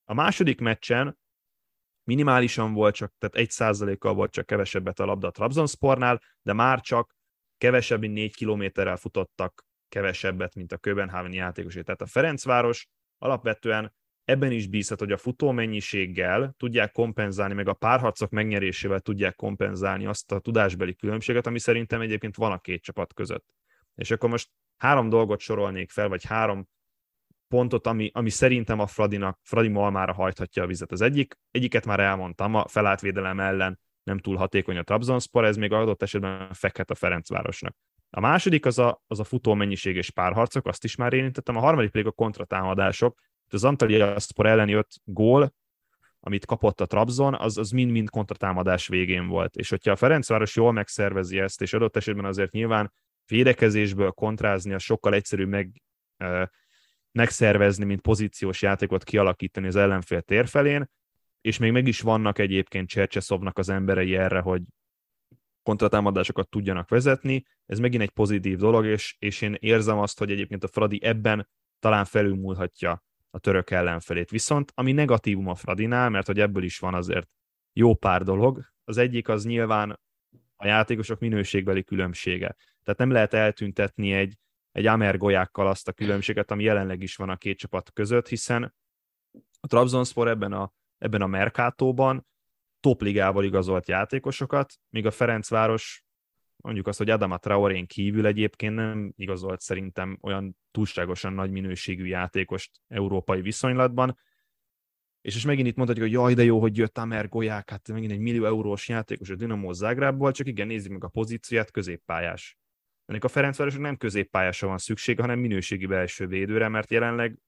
[0.05, 1.19] A második meccsen
[2.05, 6.81] minimálisan volt csak, tehát egy százalékkal volt csak kevesebbet a labda a Trabzonspornál, de már
[6.81, 7.17] csak
[7.59, 11.83] kevesebb, mint négy kilométerrel futottak kevesebbet, mint a Köbenhaven játékosai.
[11.83, 13.95] Tehát a Ferencváros alapvetően
[14.27, 20.07] ebben is bízhat, hogy a futó mennyiséggel tudják kompenzálni, meg a párharcok megnyerésével tudják kompenzálni
[20.07, 23.45] azt a tudásbeli különbséget, ami szerintem egyébként van a két csapat között.
[23.95, 26.69] És akkor most három dolgot sorolnék fel, vagy három
[27.49, 30.93] pontot, ami, ami szerintem a Fradinak, Fradi Malmára hajthatja a vizet.
[30.93, 35.73] Az egyik, egyiket már elmondtam, a felálltvédelem ellen nem túl hatékony a Trabzonspor, ez még
[35.73, 37.77] adott esetben fekhet a Ferencvárosnak.
[38.11, 41.57] A második az a, az a futó mennyiség és párharcok, azt is már érintettem.
[41.57, 43.19] A harmadik pedig a kontratámadások.
[43.51, 45.55] Az Antalya Spor elleni öt gól,
[46.21, 49.57] amit kapott a Trabzon, az, az mind-mind kontratámadás végén volt.
[49.57, 52.93] És hogyha a Ferencváros jól megszervezi ezt, és adott esetben azért nyilván
[53.27, 55.83] védekezésből kontrázni, az sokkal egyszerűbb meg,
[57.13, 60.91] megszervezni, mint pozíciós játékot kialakítani az ellenfél térfelén,
[61.41, 64.63] és még meg is vannak egyébként Csercseszovnak az emberei erre, hogy
[65.63, 67.47] kontratámadásokat tudjanak vezetni.
[67.67, 71.49] Ez megint egy pozitív dolog, és, és én érzem azt, hogy egyébként a Fradi ebben
[71.79, 73.05] talán felülmúlhatja
[73.37, 74.31] a török ellenfelét.
[74.31, 77.29] Viszont ami negatívum a Fradinál, mert hogy ebből is van azért
[77.73, 80.01] jó pár dolog, az egyik az nyilván
[80.57, 82.57] a játékosok minőségbeli különbsége.
[82.83, 84.39] Tehát nem lehet eltüntetni egy
[84.77, 88.75] egy Amer golyákkal azt a különbséget, ami jelenleg is van a két csapat között, hiszen
[89.61, 92.27] a Trabzonspor ebben a, ebben a Mercatóban
[92.81, 96.05] topligával igazolt játékosokat, míg a Ferencváros
[96.67, 102.71] mondjuk azt, hogy Adama Traorén kívül egyébként nem igazolt szerintem olyan túlságosan nagy minőségű játékost
[102.89, 104.19] európai viszonylatban,
[105.21, 108.13] és és megint itt mondhatjuk, hogy jaj, de jó, hogy jött Amer Golyák, hát megint
[108.13, 112.59] egy millió eurós játékos a Dinamo Zágrábból, csak igen, nézzük meg a pozícióját, középpályás.
[113.05, 117.39] Ennek a Ferencvárosnak nem középpályásra van szüksége, hanem minőségi belső védőre, mert jelenleg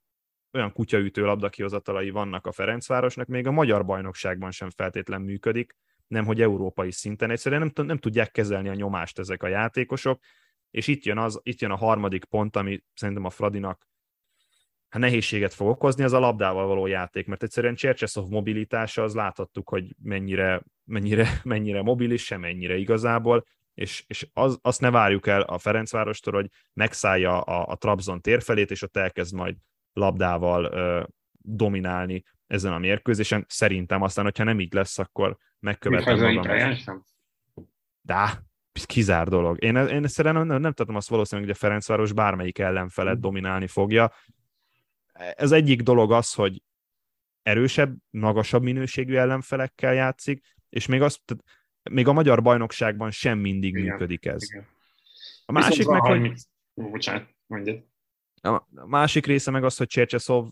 [0.53, 5.77] olyan kutyaütő labdakihozatalai vannak a Ferencvárosnak, még a magyar bajnokságban sem feltétlen működik,
[6.09, 7.31] nem hogy európai szinten.
[7.31, 10.23] Egyszerűen nem, nem tudják kezelni a nyomást ezek a játékosok,
[10.71, 13.87] és itt jön, az, itt jön a harmadik pont, ami szerintem a Fradinak
[14.89, 19.69] hát nehézséget fog okozni, az a labdával való játék, mert egyszerűen Csercseszov mobilitása, az láthattuk,
[19.69, 23.45] hogy mennyire, mennyire, mennyire mobilis, sem mennyire igazából,
[23.75, 28.71] és, és az, azt ne várjuk el a Ferencvárostól, hogy megszállja a, a Trabzon térfelét,
[28.71, 29.57] és ott elkezd majd
[29.93, 31.03] labdával ö,
[31.41, 33.45] dominálni ezen a mérkőzésen.
[33.49, 37.03] Szerintem aztán, hogyha nem így lesz, akkor megkövetem magam.
[38.01, 38.47] De,
[38.87, 39.63] kizár dolog.
[39.65, 43.21] Én, én szerintem nem, nem tudom azt valószínűleg, hogy a Ferencváros bármelyik ellenfelet hm.
[43.21, 44.13] dominálni fogja.
[45.13, 46.63] Ez egyik dolog az, hogy
[47.43, 51.21] erősebb, magasabb minőségű ellenfelekkel játszik, és még, azt,
[51.91, 54.43] még a magyar bajnokságban sem mindig igen, működik ez.
[54.43, 54.67] Igen.
[55.47, 56.33] A másik meg, hogy...
[56.75, 57.85] Bocsánat, mondjad.
[58.41, 60.49] A másik része meg az, hogy Csercseszov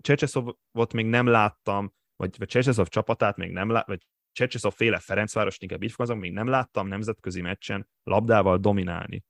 [0.00, 5.56] Csercseszovot még nem láttam, vagy, vagy Csercseszov csapatát még nem láttam, vagy Csercseszov féle Ferencváros,
[5.58, 9.24] inkább így fogalmazom, még nem láttam nemzetközi meccsen labdával dominálni.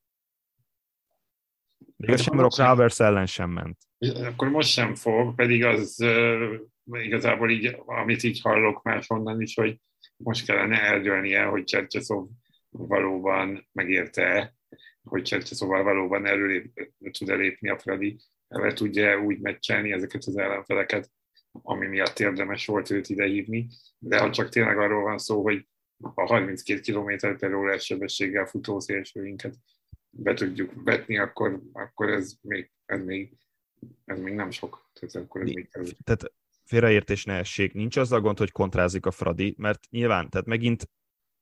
[1.97, 3.79] Még sem Rock Ravers ellen sem ment.
[3.99, 9.81] Akkor most sem fog, pedig az uh, igazából így, amit így hallok máshonnan is, hogy
[10.17, 12.29] most kellene eldőlnie, hogy Csercseszov
[12.71, 14.57] valóban megérte,
[15.03, 18.19] hogy Csercseszóval valóban előlép, tud elépni a Fradi,
[18.61, 21.11] le tudja úgy meccselni ezeket az ellenfeleket,
[21.53, 25.67] ami miatt érdemes volt őt idehívni, de ha csak tényleg arról van szó, hogy
[26.15, 29.57] a 32 km per órás sebességgel futó szélsőinket
[30.11, 33.37] be tudjuk vetni, akkor, akkor ez, még, ez, még,
[34.05, 34.91] ez még nem sok.
[34.93, 35.91] Tehát, akkor ez még ez...
[36.05, 36.33] tehát
[36.65, 37.73] félreértés ne essék.
[37.73, 40.91] Nincs az a gond, hogy kontrázik a Fradi, mert nyilván, tehát megint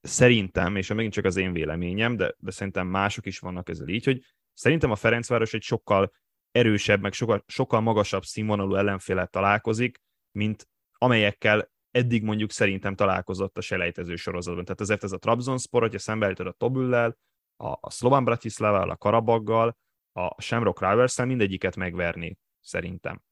[0.00, 4.04] szerintem, és megint csak az én véleményem, de, de szerintem mások is vannak ezzel így,
[4.04, 6.12] hogy szerintem a Ferencváros egy sokkal
[6.50, 9.98] erősebb, meg sokkal, sokkal magasabb színvonalú ellenféle találkozik,
[10.32, 14.64] mint amelyekkel eddig mondjuk szerintem találkozott a selejtező sorozatban.
[14.64, 17.16] Tehát ezért ez a Trabzonspor, hogyha szembeállítod a Tobüllel,
[17.56, 19.76] a, Slovan Bratislavával, a Karabaggal,
[20.12, 23.22] a Shamrock rovers mindegyiket megverni, szerintem.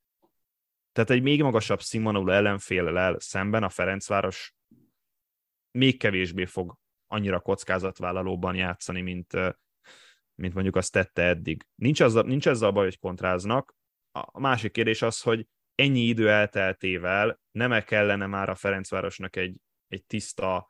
[0.92, 4.54] Tehát egy még magasabb színvonalú ellenfélel szemben a Ferencváros
[5.70, 6.76] még kevésbé fog
[7.07, 9.33] annyira kockázatvállalóban játszani, mint,
[10.38, 11.66] mint mondjuk azt tette eddig.
[11.74, 13.77] Nincs, az, nincs ezzel a baj, hogy kontráznak.
[14.11, 20.05] A másik kérdés az, hogy ennyi idő elteltével nem kellene már a Ferencvárosnak egy, egy
[20.05, 20.68] tiszta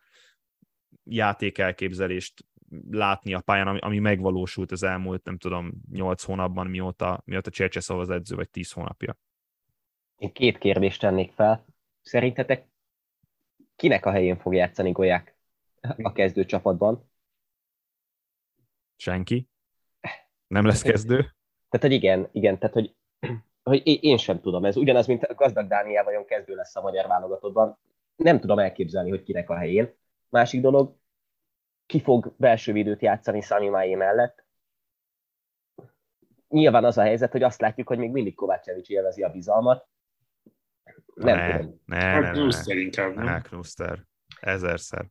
[1.05, 2.45] játékelképzelést
[2.91, 7.99] látni a pályán, ami, ami megvalósult az elmúlt, nem tudom, 8 hónapban, mióta, mióta Csercseszov
[7.99, 9.19] az edző, vagy 10 hónapja.
[10.17, 11.67] Én két kérdést tennék fel.
[12.01, 12.67] Szerintetek
[13.77, 15.37] kinek a helyén fog játszani Golyák
[15.81, 17.11] a kezdő csapatban?
[18.97, 19.49] Senki.
[20.49, 21.17] Nem lesz kezdő?
[21.69, 22.95] Tehát, hogy igen, igen, tehát, hogy,
[23.63, 24.65] hogy én sem tudom.
[24.65, 27.79] Ez ugyanaz, mint a gazdag Dániel vajon kezdő lesz a magyar válogatottban.
[28.17, 29.95] Nem tudom elképzelni, hogy kinek a helyén.
[30.29, 30.97] Másik dolog,
[31.87, 34.47] ki fog belső védőt játszani Szanimáé mellett.
[36.49, 39.89] Nyilván az a helyzet, hogy azt látjuk, hogy még mindig Kovácsevics élvezi a bizalmat.
[41.15, 41.81] Nem ne, tudom.
[41.85, 43.25] Ne, ne, ne, Knuster inkább, nem?
[43.25, 44.07] Ne, Knuster.
[44.41, 45.07] Ezerszer.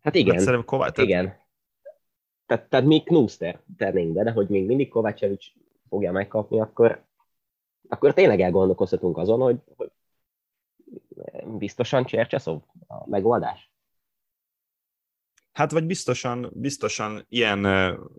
[0.00, 0.46] Hát igen.
[0.46, 1.45] Hát Kovács, igen
[2.46, 5.46] tehát, tehát még Knuster tennénk be, de hogy még mindig Kovácsevics
[5.88, 7.04] fogja megkapni, akkor,
[7.88, 9.90] akkor tényleg elgondolkozhatunk azon, hogy, hogy
[11.58, 13.70] biztosan Csercseszov a megoldás?
[15.52, 17.62] Hát vagy biztosan, biztosan ilyen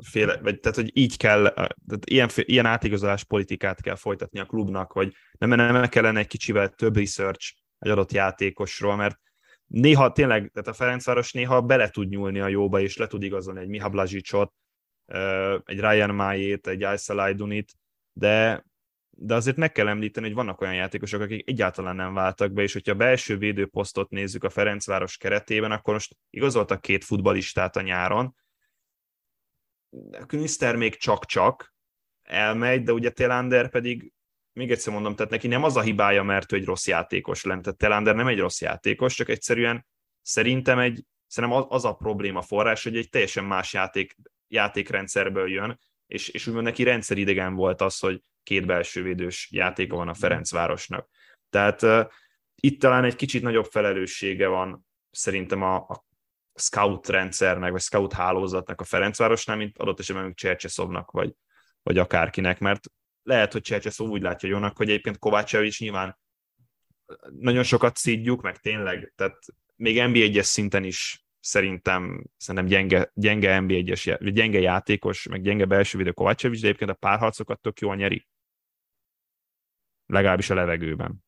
[0.01, 4.91] féle, vagy tehát, hogy így kell, tehát ilyen, ilyen átigazolás politikát kell folytatni a klubnak,
[4.91, 9.19] hogy nem, nem kellene egy kicsivel több research egy adott játékosról, mert
[9.67, 13.59] néha tényleg, tehát a Ferencváros néha bele tud nyúlni a jóba, és le tud igazolni
[13.59, 14.53] egy Miha Blazsicsot,
[15.65, 17.73] egy Ryan Májét, egy Aysel Dunit,
[18.13, 18.65] de,
[19.09, 22.73] de azért meg kell említeni, hogy vannak olyan játékosok, akik egyáltalán nem váltak be, és
[22.73, 28.35] hogyha a belső védőposztot nézzük a Ferencváros keretében, akkor most igazoltak két futbalistát a nyáron.
[30.25, 31.75] Knister még csak-csak
[32.21, 34.13] elmegy, de ugye Telander pedig
[34.57, 37.61] még egyszer mondom, tehát neki nem az a hibája, mert ő egy rossz játékos lenne,
[37.61, 39.85] tehát Telander nem egy rossz játékos, csak egyszerűen
[40.21, 44.15] szerintem egy, szerintem az, az a probléma forrás, hogy egy teljesen más játék,
[44.47, 50.07] játékrendszerből jön, és, és úgymond neki rendszeridegen volt az, hogy két belső védős játéka van
[50.07, 51.09] a Ferencvárosnak.
[51.49, 52.05] Tehát uh,
[52.55, 56.05] itt talán egy kicsit nagyobb felelőssége van szerintem a, a
[56.53, 61.33] scout rendszernek, vagy scout hálózatnak a Ferencvárosnál, mint adott esetben Csercseszovnak, vagy,
[61.83, 62.87] vagy akárkinek, mert
[63.27, 66.17] lehet, hogy Csercseszov úgy látja jónak, hogy egyébként Kovácsevics nyilván
[67.39, 69.37] nagyon sokat szídjuk, meg tényleg, tehát
[69.75, 76.11] még NB1-es szinten is szerintem, szerintem gyenge, gyenge NB1-es, gyenge játékos, meg gyenge belső védő
[76.11, 78.27] Kovácsevics, de egyébként a párharcokat tök jól nyeri.
[80.05, 81.25] Legalábbis a levegőben.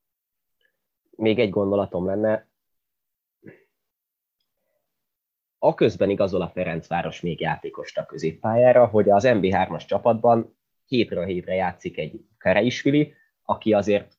[1.09, 2.47] Még egy gondolatom lenne,
[5.57, 10.58] a közben igazol a Ferencváros még játékost a középpályára, hogy az MB3-as csapatban
[10.89, 13.13] hétről hétre játszik egy Kereisvili,
[13.43, 14.17] aki azért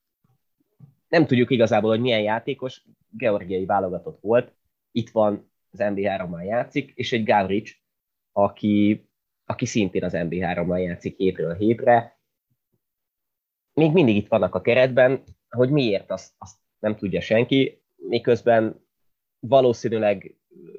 [1.09, 4.55] nem tudjuk igazából, hogy milyen játékos, georgiai válogatott volt,
[4.93, 7.71] itt van az MB3-mal játszik, és egy Gavric,
[8.33, 9.09] aki,
[9.45, 12.19] aki szintén az MB3-mal játszik hétről hétre.
[13.73, 18.87] Még mindig itt vannak a keretben, hogy miért, azt, azt nem tudja senki, miközben
[19.39, 20.35] valószínűleg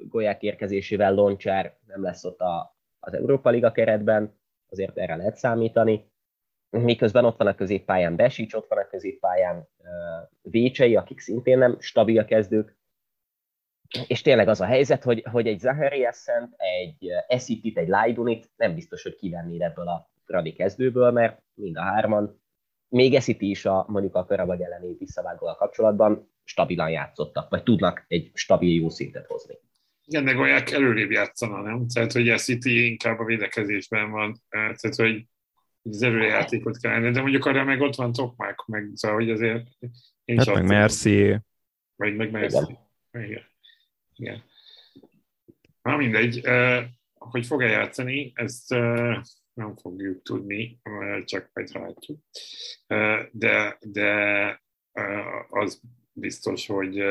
[0.08, 4.40] Golyák érkezésével Loncsár nem lesz ott a, az Európa Liga keretben,
[4.72, 6.10] azért erre lehet számítani.
[6.70, 9.68] Miközben ott van a középpályán Besics, ott van a középpályán
[10.42, 12.76] Vécsei, akik szintén nem stabil kezdők.
[14.06, 19.02] És tényleg az a helyzet, hogy, hogy egy Zachariasen, egy Esitit, egy Laidunit nem biztos,
[19.02, 22.42] hogy kivennéd ebből a Fradi kezdőből, mert mind a hárman,
[22.88, 28.30] még Esiti is a, mondjuk a Karabag elleni visszavágóval kapcsolatban stabilan játszottak, vagy tudnak egy
[28.34, 29.58] stabil jó szintet hozni.
[30.04, 31.86] Igen, de Golyák előrébb játszana, nem?
[31.88, 35.26] Tehát, hogy a City inkább a védekezésben van, tehát, hogy
[35.82, 39.68] az előrejátékot kellene, de mondjuk arra meg ott van Tokmák, meg szóval, hogy azért
[40.24, 41.36] én hát meg Merci.
[41.96, 42.78] Vagy meg Merci.
[43.12, 43.28] Igen.
[43.28, 43.42] Igen.
[44.14, 44.42] Igen.
[45.82, 46.48] Na mindegy,
[47.14, 48.68] hogy fog-e játszani, ezt
[49.54, 50.80] nem fogjuk tudni,
[51.24, 52.20] csak majd látjuk.
[53.30, 54.60] De, de
[55.48, 55.80] az
[56.12, 57.02] biztos, hogy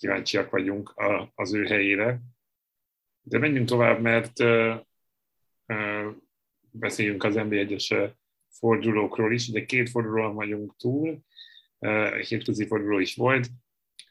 [0.00, 0.94] kíváncsiak vagyunk
[1.34, 2.20] az ő helyére.
[3.22, 4.32] De menjünk tovább, mert
[6.70, 8.12] beszéljünk az NB1-es
[8.48, 11.24] fordulókról is, de két fordulóan vagyunk túl,
[12.28, 13.48] hétközi forduló is volt,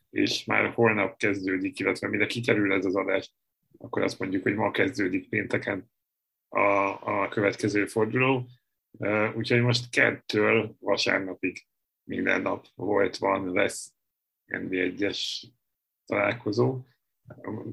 [0.09, 3.33] és már holnap kezdődik, illetve mire kikerül ez az adás,
[3.77, 5.91] akkor azt mondjuk, hogy ma kezdődik pénteken
[6.47, 6.59] a,
[7.21, 8.47] a következő forduló.
[9.35, 11.67] Úgyhogy most kettől vasárnapig
[12.03, 13.93] minden nap volt, van, lesz
[14.47, 15.43] NB1-es
[16.09, 16.79] találkozó.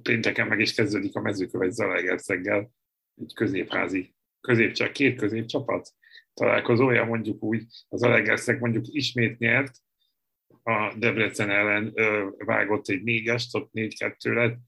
[0.03, 2.71] Pénteken meg is kezdődik a mezőkövet Zalaegerszeggel,
[3.15, 5.89] egy középházi, közép, csak két középcsapat
[6.35, 9.73] találkozója, mondjuk úgy, az Zalaegerszeg mondjuk ismét nyert,
[10.63, 14.59] a Debrecen ellen ö, vágott egy négyes, ott négy-kettő lett.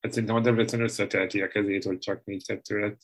[0.00, 3.00] Hát szerintem a Debrecen összetelti a kezét, hogy csak négy-kettő lett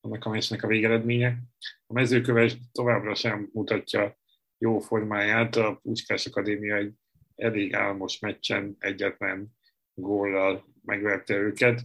[0.00, 1.38] annak a meccsnek a végeredménye.
[1.86, 4.18] A mezőköves továbbra sem mutatja
[4.58, 6.92] jó formáját, a Puskás Akadémia egy
[7.36, 9.52] elég álmos meccsen egyetlen
[9.94, 11.80] góllal megverte őket.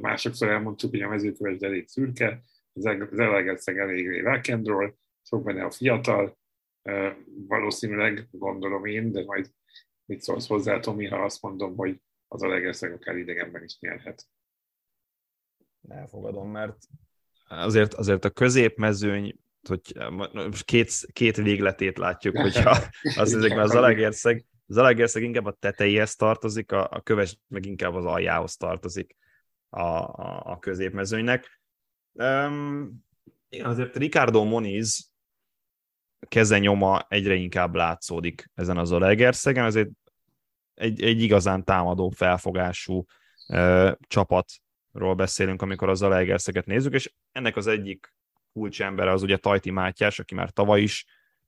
[0.00, 2.86] Másokszor elmondtuk, hogy a mezőköves elég szürke, az
[3.18, 6.38] Elegeszeg elég rock'n'roll, sok benne a fiatal,
[7.46, 9.50] valószínűleg gondolom én, de majd
[10.04, 14.26] mit szólsz hozzá, Tomi, ha azt mondom, hogy az Elegeszeg akár idegenben is nyerhet.
[15.88, 16.76] Elfogadom, mert
[17.48, 19.94] azért, azért a középmezőny hogy
[20.32, 22.70] most két, két végletét látjuk, hogyha
[23.16, 28.04] az ezekben az Zalaegerszeg, Zalaegerszeg inkább a tetejéhez tartozik, a, a köves meg inkább az
[28.04, 29.16] aljához tartozik
[29.68, 31.60] a, a, a középmezőnynek.
[32.12, 33.04] Um,
[33.62, 35.12] azért Ricardo Moniz
[36.28, 39.90] kezenyoma egyre inkább látszódik ezen az Zalaegerszegen, ezért
[40.74, 43.04] egy, egy igazán támadó felfogású
[43.48, 48.14] uh, csapatról beszélünk, amikor az Zalaegerszeget nézzük, és ennek az egyik
[48.52, 51.06] kulcsember az ugye Tajti Mátyás, aki már tavaly is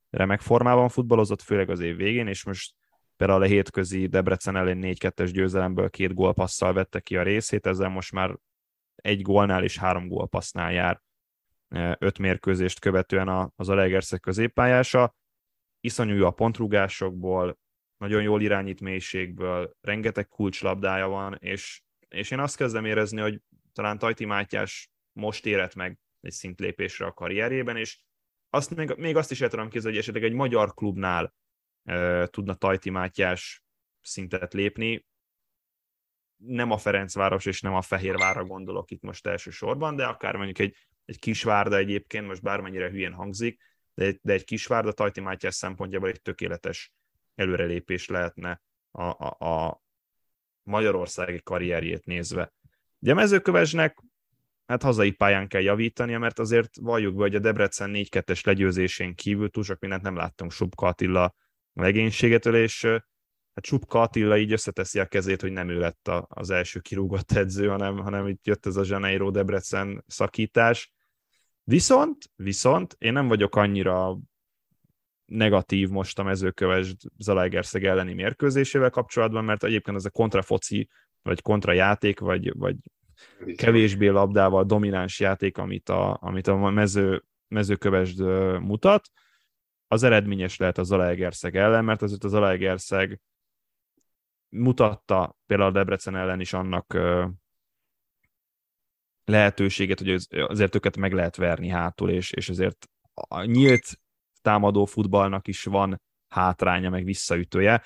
[0.09, 2.73] remek formában futballozott, főleg az év végén, és most
[3.21, 8.11] például a hétközi Debrecen ellen 4-2-es győzelemből két gólpasszal vette ki a részét, ezzel most
[8.11, 8.37] már
[8.95, 11.01] egy gólnál és három gólpassznál jár
[11.99, 15.15] öt mérkőzést követően az Alegerszeg középpályása.
[15.79, 17.59] Iszonyú a pontrugásokból,
[17.97, 23.41] nagyon jól irányít mélységből, rengeteg kulcslabdája van, és, és én azt kezdem érezni, hogy
[23.73, 27.99] talán Tajti Mátyás most érett meg egy szintlépésre a karrierjében, és
[28.49, 31.33] azt még, még azt is el tudom képzelni, hogy esetleg egy magyar klubnál
[32.25, 33.63] tudna Tajti Mátyás
[34.01, 35.05] szintet lépni.
[36.35, 40.75] Nem a Ferencváros és nem a Fehérvárra gondolok itt most elsősorban, de akár mondjuk egy,
[41.05, 43.61] egy Kisvárda egyébként, most bármennyire hülyén hangzik,
[43.93, 46.93] de, de egy Kisvárda Tajti Mátyás szempontjából egy tökéletes
[47.35, 48.61] előrelépés lehetne
[48.91, 49.81] a, a, a
[50.63, 52.53] magyarországi karrierjét nézve.
[52.99, 54.03] Ugye a mezőkövesnek
[54.65, 59.49] hát hazai pályán kell javítania, mert azért valljuk be, hogy a Debrecen 4-2-es legyőzésén kívül
[59.49, 61.35] túl sok mindent nem láttunk Subka Attila
[61.73, 62.83] legénységetől, és
[63.53, 67.67] hát Subka Attila így összeteszi a kezét, hogy nem ő lett az első kirúgott edző,
[67.67, 70.91] hanem, hanem itt jött ez a Zseneiro Debrecen szakítás.
[71.63, 74.17] Viszont, viszont én nem vagyok annyira
[75.25, 80.89] negatív most a mezőköves Zalaegerszeg elleni mérkőzésével kapcsolatban, mert egyébként ez a kontrafoci,
[81.21, 82.75] vagy kontrajáték, vagy, vagy
[83.55, 88.19] kevésbé labdával domináns játék, amit a, amit a mező, mezőkövesd
[88.59, 89.09] mutat,
[89.91, 93.21] az eredményes lehet a Zalaegerszeg ellen, mert azért a Zalaegerszeg
[94.49, 96.97] mutatta például a Debrecen ellen is annak
[99.25, 103.99] lehetőséget, hogy azért őket meg lehet verni hátul, és, és azért a nyílt
[104.41, 107.83] támadó futballnak is van hátránya, meg visszaütője.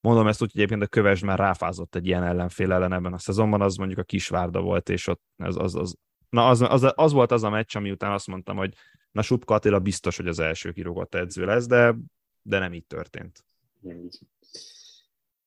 [0.00, 3.18] Mondom ezt úgy, hogy egyébként a Köves már ráfázott egy ilyen ellenfél ellen ebben a
[3.18, 5.96] szezonban, az mondjuk a Kisvárda volt, és ott az, az, az,
[6.28, 8.74] na az, az, az, volt az a meccs, ami után azt mondtam, hogy
[9.10, 11.94] na Subka Attila biztos, hogy az első kirúgott edző lesz, de,
[12.42, 13.44] de nem így történt.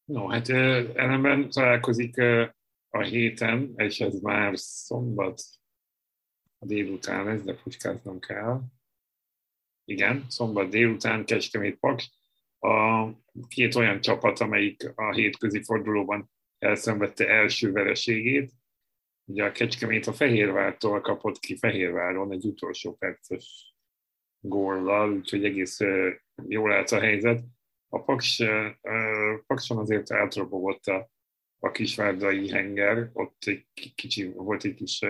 [0.05, 2.17] No, hát ellenben találkozik
[2.89, 5.41] a héten, és ez már szombat
[6.59, 8.61] délután lesz, de puskáznom kell.
[9.85, 12.11] Igen, szombat délután Kecskemét Paks.
[12.59, 13.07] A
[13.47, 18.51] két olyan csapat, amelyik a hétközi fordulóban elszenvedte első vereségét.
[19.31, 23.75] Ugye a Kecskemét a Fehérvártól kapott ki Fehérváron egy utolsó perces
[24.39, 25.79] góllal, úgyhogy egész
[26.47, 27.43] jól állt a helyzet.
[27.89, 28.43] A Paks,
[29.47, 31.09] Pakson azért átrobogott a
[31.63, 33.65] a kisvárdai henger, ott egy
[33.95, 35.05] kicsi, volt egy kis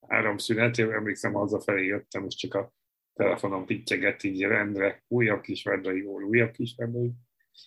[0.00, 2.72] áramszünet, én emlékszem, hazafelé jöttem, és csak a
[3.14, 7.10] telefonon pittyegett így rendre, újabb kisvárdai gól, újabb kisvárdai,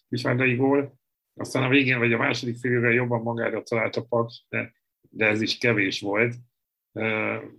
[0.09, 0.99] kisvárdai gól.
[1.33, 4.73] Aztán a végén, vagy a második félre jobban magára talált a Paks, de,
[5.15, 6.35] de ez is kevés volt.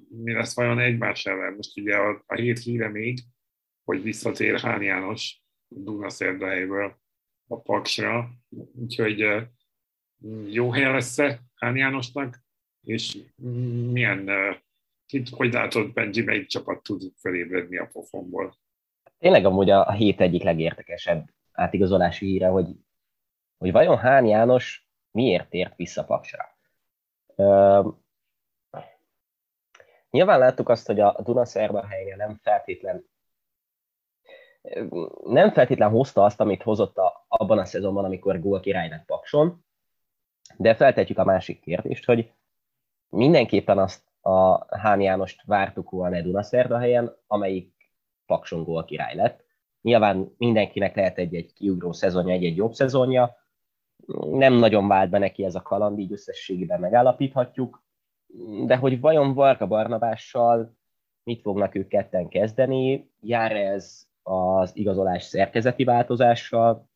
[0.08, 1.54] Mi lesz vajon egymás ellen?
[1.54, 3.18] Most ugye a, a hét híre még,
[3.84, 6.96] hogy visszatér Hán János Dunaszerdahelyből
[7.48, 8.30] a Paksra,
[8.74, 9.26] úgyhogy
[10.46, 12.44] jó helye lesz-e Hán Jánosnak,
[12.82, 13.18] és
[13.90, 14.30] milyen,
[15.06, 18.56] kit, hogy látod, Benji, melyik csapat tud felébredni a pofonból?
[19.18, 22.66] Tényleg amúgy a hét egyik legértekesebb átigazolási híre, hogy,
[23.58, 26.55] hogy vajon Hán János miért tért vissza Paksra.
[30.10, 33.04] Nyilván láttuk azt, hogy a Dunaszerba helyre nem feltétlen
[35.24, 39.64] nem feltétlen hozta azt, amit hozott a, abban a szezonban, amikor gól király lett Pakson,
[40.56, 42.32] de feltetjük a másik kérdést, hogy
[43.08, 47.74] mindenképpen azt a Hán Jánost vártuk volna Dunaszerda helyen, amelyik
[48.26, 49.44] Pakson gól király lett.
[49.82, 53.36] Nyilván mindenkinek lehet egy-egy kiugró szezonja, egy-egy jobb szezonja.
[54.30, 57.84] Nem nagyon vált be neki ez a kaland, így összességében megállapíthatjuk.
[58.66, 60.76] De hogy vajon Varga Barnabással
[61.22, 63.10] mit fognak ők ketten kezdeni?
[63.20, 66.88] Jár ez az igazolás szerkezeti változással,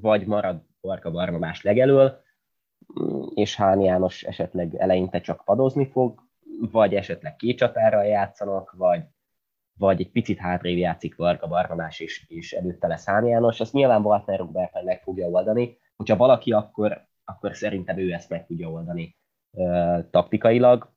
[0.00, 2.26] vagy marad Varga Barnabás legelől?
[3.34, 6.22] és Hán János esetleg eleinte csak padozni fog,
[6.70, 9.02] vagy esetleg két csatára játszanak, vagy,
[9.78, 13.60] vagy egy picit hátrébb játszik Varga Barnabás, és, és előtte lesz Hán János.
[13.60, 15.78] Ezt nyilván Walter Roberten meg fogja oldani.
[15.98, 19.16] Hogyha valaki, akkor, akkor szerintem ő ezt meg tudja oldani
[19.50, 20.92] uh, taktikailag.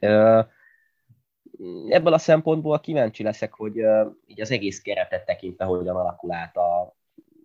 [0.00, 0.44] Uh,
[1.88, 6.56] ebből a szempontból kíváncsi leszek, hogy uh, így az egész keretet tekintve hogyan alakul át
[6.56, 6.80] a,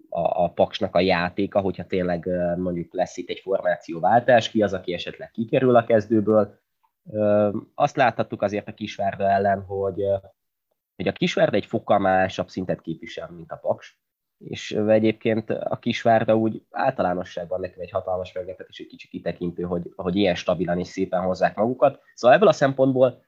[0.10, 2.28] a, a Paksnak a játéka, hogyha tényleg
[2.58, 6.60] mondjuk lesz itt egy formációváltás, ki az, aki esetleg kikerül a kezdőből.
[7.76, 10.02] Azt láthattuk azért a Kisvárda ellen, hogy,
[10.96, 14.00] hogy a Kisvárda egy fokkal másabb szintet képvisel, mint a Paks,
[14.38, 20.16] és egyébként a Kisvárda úgy általánosságban nekem egy hatalmas meglepetés, egy kicsit kitekintő, hogy, hogy
[20.16, 22.00] ilyen stabilan és szépen hozzák magukat.
[22.14, 23.26] Szóval ebből a szempontból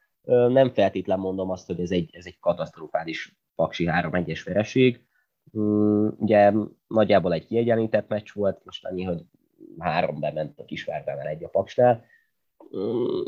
[0.49, 5.07] nem feltétlen mondom azt, hogy ez egy, ez egy katasztrofális Paksi 3-1-es vereség,
[5.57, 6.53] Mm, ugye
[6.88, 9.24] nagyjából egy kiegyenlített meccs volt, most annyi, hogy
[9.80, 12.05] három bement a Kisvárdánál egy a Paksnál.
[12.78, 13.22] Mm,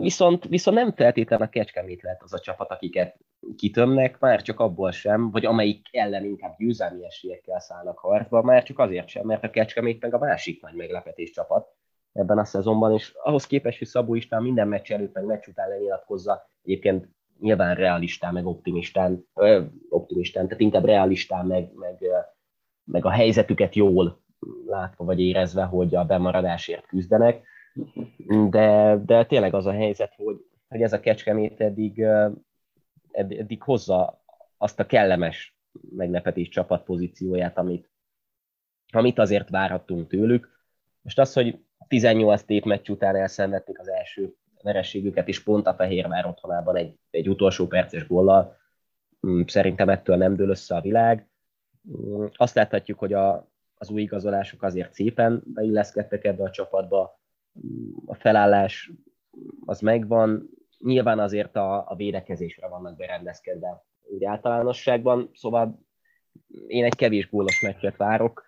[0.00, 3.16] viszont, viszont nem feltétlenül a Kecskemét lehet az a csapat, akiket
[3.56, 8.78] kitömnek, már csak abból sem, vagy amelyik ellen inkább győzelmi esélyekkel szállnak harcba, már csak
[8.78, 11.68] azért sem, mert a Kecskemét meg a másik nagy meglepetés csapat
[12.12, 15.68] ebben a szezonban, és ahhoz képest, hogy Szabó István minden meccs előtt, meg meccs után
[15.68, 17.08] lenyilatkozza, egyébként
[17.40, 21.98] nyilván realistán, meg optimistán, ö, optimistán, tehát inkább realistán, meg, meg,
[22.84, 24.22] meg a helyzetüket jól
[24.66, 27.42] látva vagy érezve, hogy a bemaradásért küzdenek.
[28.50, 30.36] De, de tényleg az a helyzet, hogy,
[30.68, 32.06] hogy ez a kecskemét eddig,
[33.12, 34.24] eddig hozza
[34.56, 35.56] azt a kellemes
[35.96, 37.90] meglepetés csapat pozícióját, amit,
[38.92, 40.50] amit azért várhattunk tőlük.
[41.02, 41.58] Most az, hogy
[41.88, 47.66] 18 meccs után elszenvedték az első vereségüket is pont a Fehérvár otthonában egy, egy utolsó
[47.66, 48.56] perces góllal.
[49.26, 51.28] Mm, szerintem ettől nem dől össze a világ.
[51.90, 57.20] Mm, azt láthatjuk, hogy a, az új igazolások azért szépen beilleszkedtek ebbe a csapatba.
[57.66, 58.90] Mm, a felállás
[59.64, 60.50] az megvan,
[60.84, 65.80] nyilván azért a, a védekezésre vannak berendezkedve úgy általánosságban, szóval
[66.66, 68.44] én egy kevés gólos meccset várok.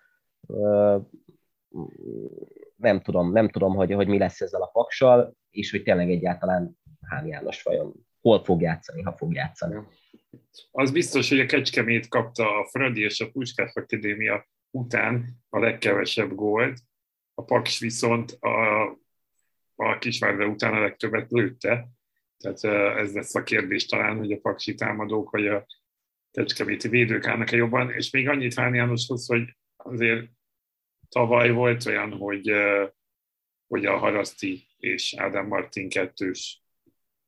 [2.75, 6.79] Nem tudom, nem tudom, hogy, hogy mi lesz ezzel a paksal, és hogy tényleg egyáltalán
[7.01, 9.75] Hán János vajon hol fog játszani, ha fog játszani.
[10.71, 16.35] Az biztos, hogy a Kecskemét kapta a Fradi és a Puskás Akadémia után a legkevesebb
[16.35, 16.79] gólt,
[17.33, 18.83] a Paks viszont a,
[19.75, 21.87] a Kisvárda után a legtöbbet lőtte,
[22.37, 22.63] tehát
[22.97, 25.65] ez lesz a kérdés talán, hogy a paksi támadók vagy a
[26.31, 30.27] kecskeméti védők állnak-e jobban, és még annyit Hán Jánoshoz, hogy azért
[31.09, 32.51] tavaly volt olyan, hogy,
[33.67, 36.63] hogy a Haraszti és Ádám Martin kettős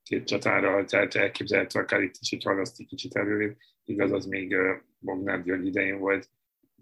[0.04, 4.56] két csatára, tehát elképzelhető akár itt is, hogy Haraszti kicsit előrébb, igaz, az még
[5.00, 6.30] Bognár György idején volt,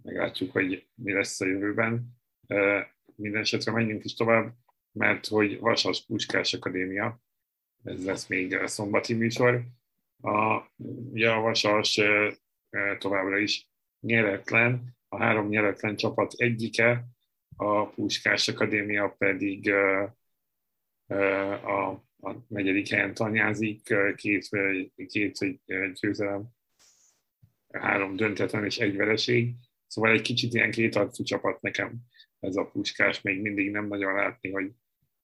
[0.02, 2.18] meglátjuk, hogy mi lesz a jövőben.
[3.16, 4.54] Minden esetre menjünk is tovább,
[4.92, 7.24] mert hogy Vasas Puskás Akadémia,
[7.86, 9.64] ez lesz még a szombati műsor.
[10.22, 10.62] A,
[11.12, 11.30] ugye
[12.98, 13.70] továbbra is
[14.00, 17.06] nyeretlen, a három nyeretlen csapat egyike,
[17.56, 19.72] a Puskás Akadémia pedig
[21.64, 24.50] a, a negyedik helyen tanyázik, két,
[25.08, 25.56] két
[26.00, 26.44] győzelem,
[27.74, 29.54] három döntetlen és egy vereség.
[29.88, 31.96] Szóval egy kicsit ilyen kétarcú csapat nekem
[32.40, 34.72] ez a puskás, még mindig nem nagyon látni, hogy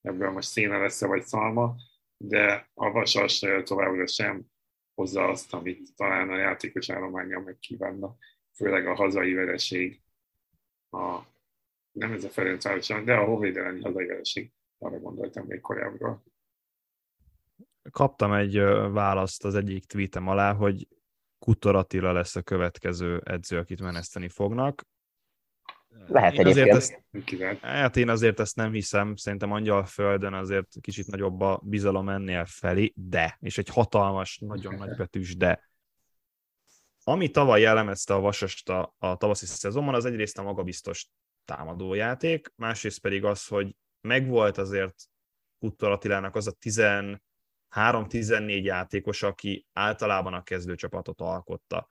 [0.02, 1.76] ebből most széna lesz-e vagy szalma,
[2.24, 4.46] de a Vasas továbbra sem
[4.94, 8.16] hozza azt, amit talán a játékos állománya meg kívánna,
[8.56, 10.02] főleg a hazai vereség,
[10.90, 11.20] a,
[11.92, 16.24] nem ez a Ferencváros, de a Honvédelmi hazai vereség, arra gondoltam még korábbról.
[17.92, 18.58] Kaptam egy
[18.92, 20.88] választ az egyik tweetem alá, hogy
[21.40, 24.84] Kutor Attila lesz a következő edző, akit meneszteni fognak.
[26.08, 27.04] Lehet én azért ezt,
[27.62, 32.46] hát én azért ezt nem hiszem, szerintem Angyal Földön azért kicsit nagyobb a bizalom ennél
[32.46, 35.70] felé, de, és egy hatalmas, nagyon nagybetűs de.
[37.04, 41.10] Ami tavaly jellemezte a Vasast a, a tavaszi szezonban, az egyrészt a magabiztos
[41.46, 44.96] támadójáték, másrészt pedig az, hogy megvolt azért
[45.60, 46.54] Kuttor Attilának az a
[47.72, 51.88] 13-14 játékos, aki általában a kezdőcsapatot alkotta.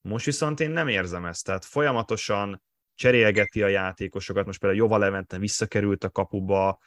[0.00, 2.62] Most viszont én nem érzem ezt, tehát folyamatosan
[2.98, 6.78] cserélgeti a játékosokat, most például Jova Levente visszakerült a kapuba,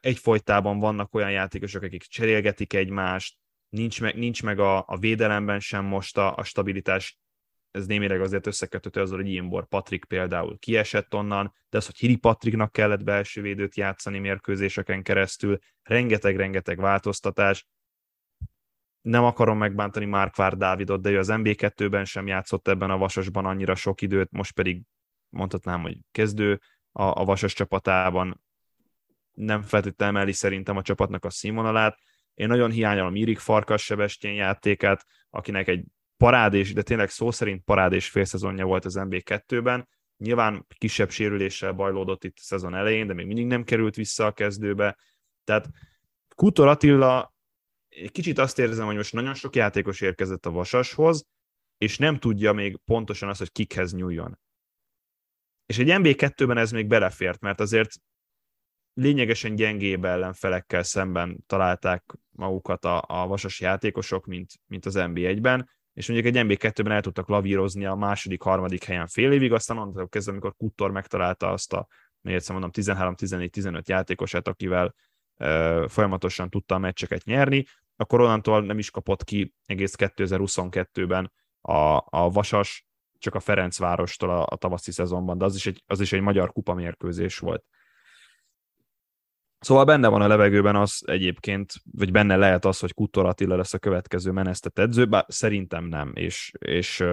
[0.00, 3.36] egyfolytában vannak olyan játékosok, akik cserélgetik egymást,
[3.68, 7.18] nincs meg, nincs meg a, a védelemben sem most a, a stabilitás,
[7.70, 12.16] ez némileg azért összeköthető azzal, hogy Imbor Patrik például kiesett onnan, de az, hogy Hiri
[12.16, 17.66] Patriknak kellett belső védőt játszani mérkőzéseken keresztül, rengeteg-rengeteg változtatás,
[19.00, 23.74] nem akarom megbántani Mark Dávidot, de ő az MB2-ben sem játszott ebben a vasasban annyira
[23.74, 24.82] sok időt, most pedig
[25.28, 26.60] mondhatnám, hogy kezdő
[26.92, 28.40] a, a Vasas csapatában
[29.32, 31.98] nem feltétlenül emeli szerintem a csapatnak a színvonalát.
[32.34, 35.84] Én nagyon hiányolom Irik Farkas Sebestyén játékát, akinek egy
[36.16, 39.88] parádés, de tényleg szó szerint parádés félszezonja volt az MB2-ben.
[40.16, 44.32] Nyilván kisebb sérüléssel bajlódott itt a szezon elején, de még mindig nem került vissza a
[44.32, 44.98] kezdőbe.
[45.44, 45.68] Tehát
[46.34, 47.34] Kutor Attila,
[48.10, 51.26] kicsit azt érzem, hogy most nagyon sok játékos érkezett a Vasashoz,
[51.78, 54.38] és nem tudja még pontosan azt, hogy kikhez nyúljon.
[55.66, 57.94] És egy MB2-ben ez még belefért, mert azért
[58.92, 66.08] lényegesen gyengébb ellenfelekkel szemben találták magukat a, a vasas játékosok, mint, mint az MB1-ben, és
[66.08, 70.32] mondjuk egy MB2-ben el tudtak lavírozni a második, harmadik helyen fél évig, aztán onnantól kezdve,
[70.32, 71.86] amikor Kuttor megtalálta azt a,
[72.20, 74.94] még egyszer mondom, 13-14-15 játékosát, akivel
[75.34, 77.64] e, folyamatosan tudta a meccseket nyerni,
[77.96, 82.85] akkor onnantól nem is kapott ki egész 2022-ben a, a Vasas,
[83.18, 86.52] csak a Ferencvárostól a, a tavaszi szezonban, de az is egy, az is egy magyar
[86.52, 87.64] kupa mérkőzés volt.
[89.58, 93.74] Szóval benne van a levegőben az egyébként, vagy benne lehet az, hogy Kutor Attila lesz
[93.74, 97.04] a következő menesztett edző, bár szerintem nem, és, és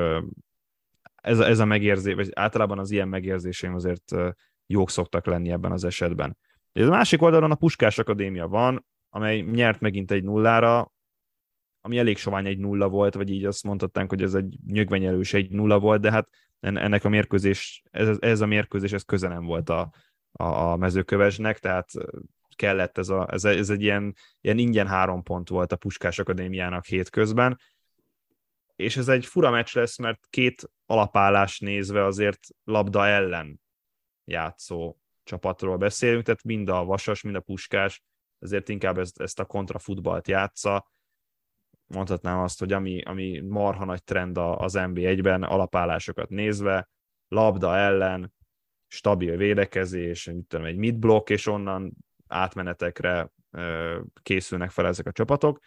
[1.15, 4.15] ez, ez a megérzés, vagy általában az ilyen megérzéseim azért
[4.65, 6.37] jók szoktak lenni ebben az esetben.
[6.73, 10.91] A másik oldalon a Puskás Akadémia van, amely nyert megint egy nullára,
[11.85, 15.49] ami elég sovány egy nulla volt, vagy így azt mondhatnánk, hogy ez egy nyögvenyelős egy
[15.49, 16.29] nulla volt, de hát
[16.59, 19.93] ennek a mérkőzés, ez, ez a mérkőzés, ez köze nem volt a,
[20.31, 21.91] a, a mezőkövesnek, tehát
[22.55, 26.85] kellett ez, a, ez, ez egy ilyen, ilyen ingyen három pont volt a Puskás Akadémiának
[26.85, 27.59] hétközben,
[28.75, 33.61] és ez egy fura meccs lesz, mert két alapállás nézve azért labda ellen
[34.25, 38.03] játszó csapatról beszélünk, tehát mind a Vasas, mind a Puskás
[38.43, 40.91] ezért inkább ezt, ezt a kontrafutballt játsza.
[41.93, 46.89] Mondhatnám azt, hogy ami, ami marha nagy trend az NB1-ben, alapállásokat nézve,
[47.27, 48.33] labda ellen,
[48.87, 51.93] stabil védekezés, mit tudom, egy mid-block, és onnan
[52.27, 53.31] átmenetekre
[54.21, 55.59] készülnek fel ezek a csapatok.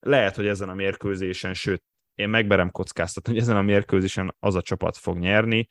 [0.00, 1.82] Lehet, hogy ezen a mérkőzésen, sőt,
[2.14, 5.68] én megberem kockáztatni, hogy ezen a mérkőzésen az a csapat fog nyerni,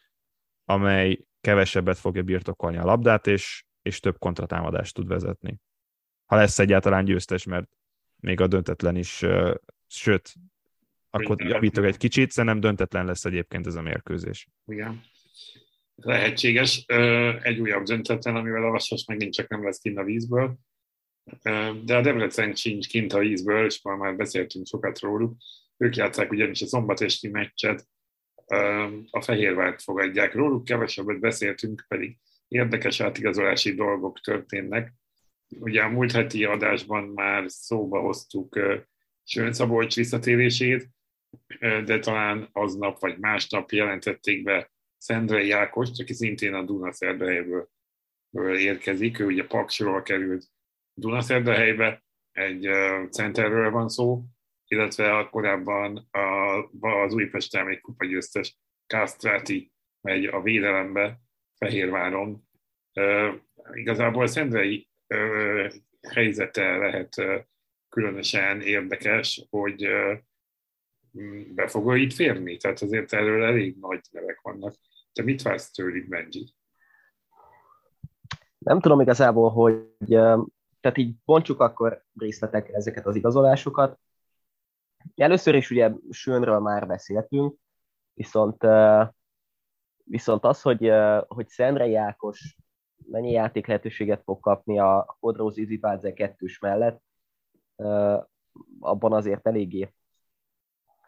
[0.66, 5.60] amely kevesebbet fogja birtokolni a labdát, és, és több kontratámadást tud vezetni.
[6.26, 7.70] Ha lesz egyáltalán győztes, mert
[8.20, 9.26] még a döntetlen is,
[9.88, 10.34] sőt,
[11.10, 14.48] akkor javítok egy kicsit, szerintem döntetlen lesz egyébként ez a mérkőzés.
[14.66, 15.02] Igen.
[15.96, 16.86] Lehetséges.
[17.42, 20.58] Egy újabb döntetlen, amivel a Vasas megint csak nem lesz kint a vízből.
[21.84, 25.38] De a Debrecen sincs kint a vízből, és már, már beszéltünk sokat róluk.
[25.78, 27.88] Ők játszák ugyanis a szombatesti meccset,
[29.10, 30.34] a Fehérvárt fogadják.
[30.34, 32.18] Róluk kevesebbet beszéltünk, pedig
[32.48, 34.94] érdekes átigazolási dolgok történnek.
[35.50, 38.60] Ugye a múlt heti adásban már szóba hoztuk
[39.24, 40.90] Sőn Szabolcs visszatérését,
[41.60, 47.70] de talán aznap vagy másnap jelentették be Szendrei Ákost, aki szintén a Dunaszerdahelyről
[48.58, 49.20] érkezik.
[49.20, 50.46] Ő ugye Paksról került
[50.94, 52.70] Dunaszerdahelybe, egy
[53.12, 54.24] centerről van szó,
[54.68, 56.10] illetve a korábban
[56.80, 59.72] az Újpesten egy kupagyőztes Kastráti
[60.02, 61.20] megy a védelembe
[61.58, 62.48] Fehérváron.
[63.74, 64.89] Igazából Szendrei
[66.10, 67.16] helyzete lehet
[67.90, 69.88] különösen érdekes, hogy
[71.56, 72.58] be fog itt férni?
[72.58, 74.76] Tehát azért erről elég nagy nevek vannak.
[75.14, 76.54] Te mit vársz tőlük, Benji?
[78.58, 79.86] Nem tudom igazából, hogy
[80.82, 84.00] tehát így bontsuk akkor részletekre ezeket az igazolásokat.
[85.16, 87.56] Először is ugye Sönről már beszéltünk,
[88.14, 88.66] viszont,
[90.04, 90.92] viszont az, hogy,
[91.28, 92.56] hogy Szendrei Ákos
[93.12, 97.02] mennyi játék lehetőséget fog kapni a Kodróz Izibádze kettős mellett,
[98.80, 99.94] abban azért eléggé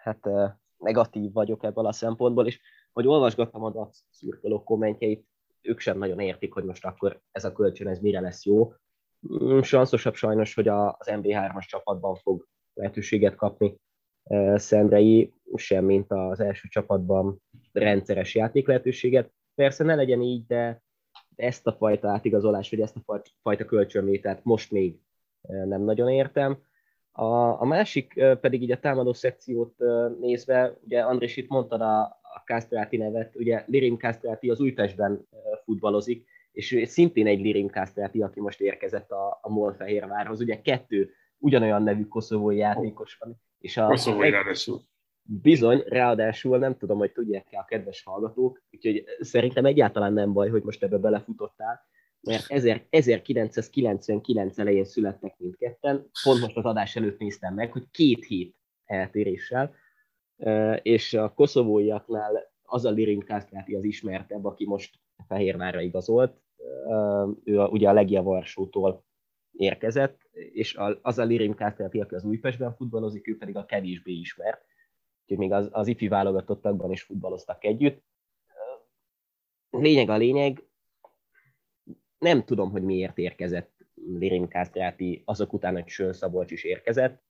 [0.01, 0.29] hát
[0.77, 2.59] negatív vagyok ebből a szempontból, és
[2.91, 5.25] hogy olvasgattam a szurkolók kommentjeit,
[5.61, 8.73] ők sem nagyon értik, hogy most akkor ez a kölcsön, ez mire lesz jó.
[9.33, 13.79] Mm, sanszosabb sajnos, hogy az MB3-as csapatban fog lehetőséget kapni
[14.55, 17.41] Szendrei, sem mint az első csapatban
[17.71, 19.33] rendszeres játék lehetőséget.
[19.55, 20.81] Persze ne legyen így, de
[21.41, 24.99] ezt a fajta átigazolás, vagy ezt a fajta kölcsönvételt most még
[25.41, 26.57] nem nagyon értem.
[27.11, 29.75] A, a másik pedig így a támadó szekciót
[30.19, 35.27] nézve, ugye Andrés itt mondtad a, a Kastráti nevet, ugye Lirim Kastráti az Újpestben
[35.63, 40.41] futballozik, és szintén egy Lirim Kastráti, aki most érkezett a, a Molfehérvárhoz.
[40.41, 43.41] Ugye kettő ugyanolyan nevű koszovói játékos van.
[43.59, 44.81] És a, koszovói ráadásul.
[45.33, 50.63] Bizony, ráadásul nem tudom, hogy tudják-e a kedves hallgatók, úgyhogy szerintem egyáltalán nem baj, hogy
[50.63, 51.81] most ebbe belefutottál,
[52.21, 52.45] mert
[52.89, 58.55] 1999 elején születtek mindketten, pont most az adás előtt néztem meg, hogy két hét
[58.85, 59.75] eltéréssel,
[60.81, 66.41] és a koszovóiaknál az a Lirin Kastráti az ismertebb, aki most Fehérvárra igazolt,
[67.43, 69.05] ő ugye a Legia Varsótól
[69.51, 74.69] érkezett, és az a Lirin Kastráti, aki az Újpestben futballozik, ő pedig a kevésbé ismert,
[75.21, 78.03] úgyhogy még az, az ifi válogatottakban is futballoztak együtt.
[79.69, 80.65] Lényeg a lényeg,
[82.17, 87.23] nem tudom, hogy miért érkezett Lirim Kásztráti azok után, hogy Sön Szabolcs is érkezett.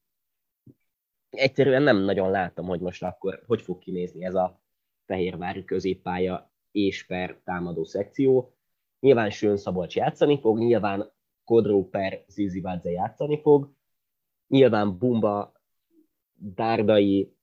[1.30, 4.60] Egyszerűen nem nagyon látom, hogy most akkor hogy fog kinézni ez a
[5.04, 8.54] Fehérvári középpálya és per támadó szekció.
[9.00, 11.12] Nyilván Sön Szabolcs játszani fog, nyilván
[11.44, 13.72] Kodró per Zizivadze játszani fog,
[14.46, 15.52] nyilván Bumba
[16.32, 17.36] Dárdai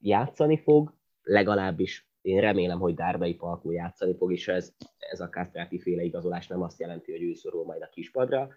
[0.00, 5.78] játszani fog, legalábbis én remélem, hogy Dárdai Palkó játszani fog, és ez, ez a Kastráti
[5.78, 8.48] féle igazolás nem azt jelenti, hogy ő szorul majd a kispadra,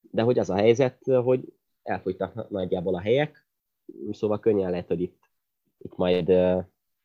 [0.00, 1.52] de hogy az a helyzet, hogy
[1.82, 3.46] elfogytak nagyjából a helyek,
[4.10, 5.18] szóval könnyen lehet, hogy itt,
[5.78, 6.32] itt, majd,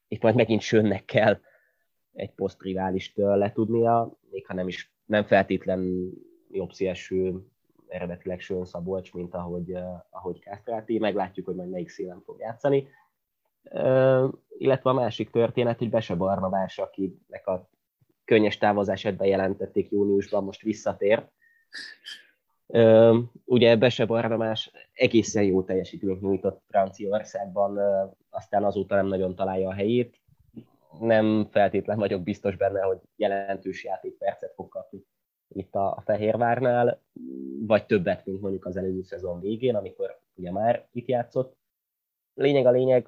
[0.08, 1.40] itt majd megint Sönnek kell
[2.14, 6.12] egy posztriválist letudnia, még ha nem is nem feltétlen
[6.52, 7.46] jobb szélső
[7.88, 9.78] eredetileg Sön Szabolcs, mint ahogy,
[10.10, 12.88] ahogy Kastráti, meglátjuk, hogy majd melyik szélen fog játszani
[14.58, 17.70] illetve a másik történet, hogy Bese Barnabás, akinek a
[18.26, 21.32] könnyes távozását bejelentették júniusban, most visszatért.
[23.46, 27.80] Ugye Bese Barnabás egészen jó teljesítményt nyújtott Franciaországban,
[28.30, 30.20] aztán azóta nem nagyon találja a helyét.
[31.00, 35.06] Nem feltétlen vagyok biztos benne, hogy jelentős játékpercet fog kapni
[35.48, 37.02] itt a Fehérvárnál,
[37.60, 41.58] vagy többet, mint mondjuk az előző szezon végén, amikor ugye már itt játszott.
[42.34, 43.08] Lényeg a lényeg,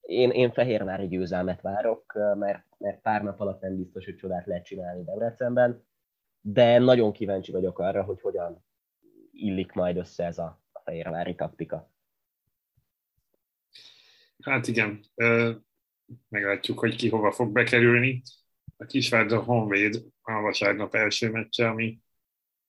[0.00, 4.64] én, én Fehérvári győzelmet várok, mert, mert pár nap alatt nem biztos, hogy csodát lehet
[4.64, 5.84] csinálni Debrecenben,
[6.40, 8.64] de nagyon kíváncsi vagyok arra, hogy hogyan
[9.32, 11.90] illik majd össze ez a, a fehérvári taktika.
[14.42, 15.00] Hát igen,
[16.28, 18.22] meglátjuk, hogy ki hova fog bekerülni.
[18.76, 22.00] A Kisvárda Honvéd a vasárnap első meccse, ami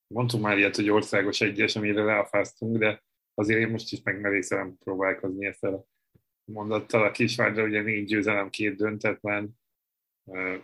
[0.07, 5.45] mondtunk már ilyet, hogy országos egyes, amire ráfáztunk, de azért én most is megmerészelem próbálkozni
[5.45, 5.85] ezzel a
[6.45, 7.03] mondattal.
[7.03, 9.59] A Kisvárda ugye négy győzelem, két döntetlen,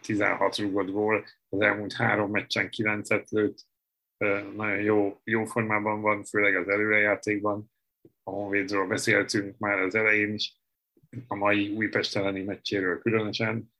[0.02, 3.66] 16 rúgott gól, az elmúlt három meccsen kilencet lőtt,
[4.56, 7.72] nagyon jó, jó formában van, főleg az előrejátékban.
[8.24, 10.62] A Honvédról beszéltünk már az elején is,
[11.28, 13.74] a mai Újpest elleni meccséről különösen.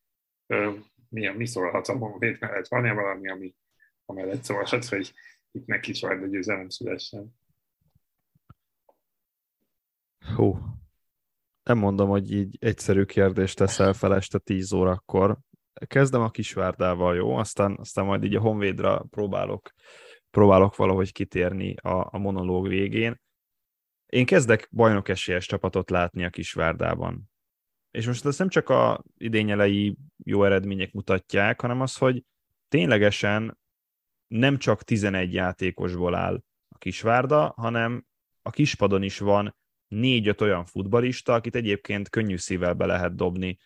[1.10, 2.68] Mi, mi szólhat a Honvéd mellett?
[2.68, 3.56] Van-e valami, ami
[4.06, 5.14] amellett szólhat, hogy
[5.52, 7.36] itt neki is a győzelem szülessen?
[10.36, 10.60] Hú,
[11.68, 15.38] nem mondom, hogy így egyszerű kérdést teszel fel este 10 órakor.
[15.88, 17.36] Kezdem a Kisvárdával, jó?
[17.36, 19.72] Aztán, aztán majd így a Honvédra próbálok,
[20.30, 23.22] próbálok valahogy kitérni a, a monológ végén.
[24.06, 27.30] Én kezdek bajnok esélyes csapatot látni a Kisvárdában.
[27.92, 32.24] És most ezt nem csak a idényelei jó eredmények mutatják, hanem az, hogy
[32.68, 33.58] ténylegesen
[34.28, 38.06] nem csak 11 játékosból áll a Kisvárda, hanem
[38.42, 39.56] a kispadon is van
[39.88, 43.58] négy-öt olyan futbalista, akit egyébként könnyű szívvel be lehet dobni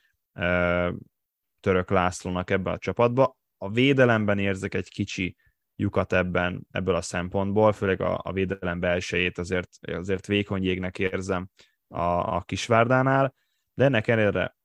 [1.59, 3.37] Török Lászlónak ebbe a csapatba.
[3.57, 5.35] A védelemben érzek egy kicsi
[5.75, 11.49] lyukat ebben, ebből a szempontból, főleg a, a védelem belsejét azért, azért vékony jégnek érzem
[11.87, 13.35] a, a Kisvárdánál,
[13.73, 14.57] de ennek ellenére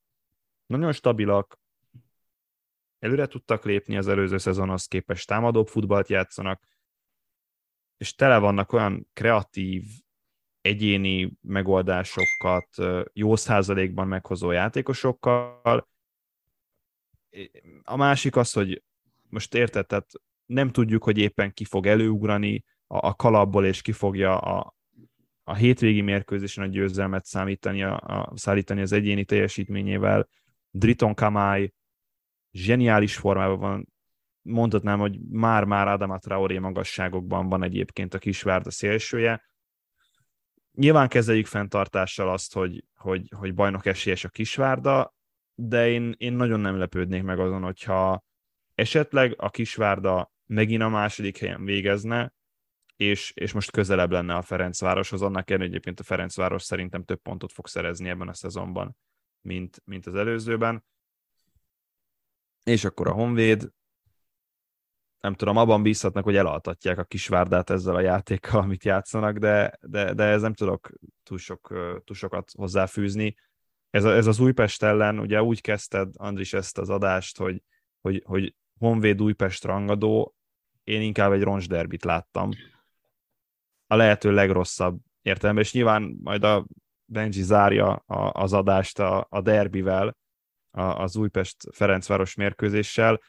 [0.66, 1.58] nagyon stabilak,
[2.98, 6.62] előre tudtak lépni az előző szezonhoz képest, támadóbb futballt játszanak,
[7.96, 9.84] és tele vannak olyan kreatív,
[10.66, 12.68] egyéni megoldásokat,
[13.12, 15.88] jó százalékban meghozó játékosokkal.
[17.82, 18.82] A másik az, hogy
[19.28, 20.10] most érted, tehát
[20.46, 24.74] nem tudjuk, hogy éppen ki fog előugrani a, a kalapból, és ki fogja a,
[25.44, 30.28] a hétvégi mérkőzésen a győzelmet számítani, a, a, szállítani az egyéni teljesítményével.
[30.70, 31.74] Driton Kamai
[32.52, 33.88] zseniális formában van,
[34.42, 39.42] mondhatnám, hogy már-már Adama Traoré magasságokban van egyébként a Kisvárda szélsője.
[40.76, 45.14] Nyilván kezeljük fenntartással azt, hogy, hogy, hogy bajnok esélyes a Kisvárda,
[45.54, 48.24] de én, én nagyon nem lepődnék meg azon, hogyha
[48.74, 52.34] esetleg a Kisvárda megint a második helyen végezne,
[52.96, 57.52] és, és most közelebb lenne a Ferencvároshoz, annak ellenére egyébként a Ferencváros szerintem több pontot
[57.52, 58.96] fog szerezni ebben a szezonban,
[59.40, 60.84] mint, mint az előzőben.
[62.62, 63.70] És akkor a Honvéd,
[65.20, 70.14] nem tudom, abban bízhatnak, hogy elaltatják a kisvárdát ezzel a játékkal, amit játszanak, de, de,
[70.14, 70.90] de ez nem tudok
[71.22, 71.68] túl, sok,
[72.04, 73.36] túl sokat hozzáfűzni.
[73.90, 77.62] Ez, a, ez az Újpest ellen, ugye úgy kezdted, Andris, ezt az adást, hogy,
[78.00, 80.34] hogy, hogy Honvéd Újpest rangadó,
[80.84, 82.50] én inkább egy roncsderbit láttam.
[83.86, 86.66] A lehető legrosszabb értelemben, és nyilván majd a
[87.04, 90.16] Benji zárja a, az adást a, a derbivel,
[90.70, 93.20] a, az Újpest-Ferencváros mérkőzéssel,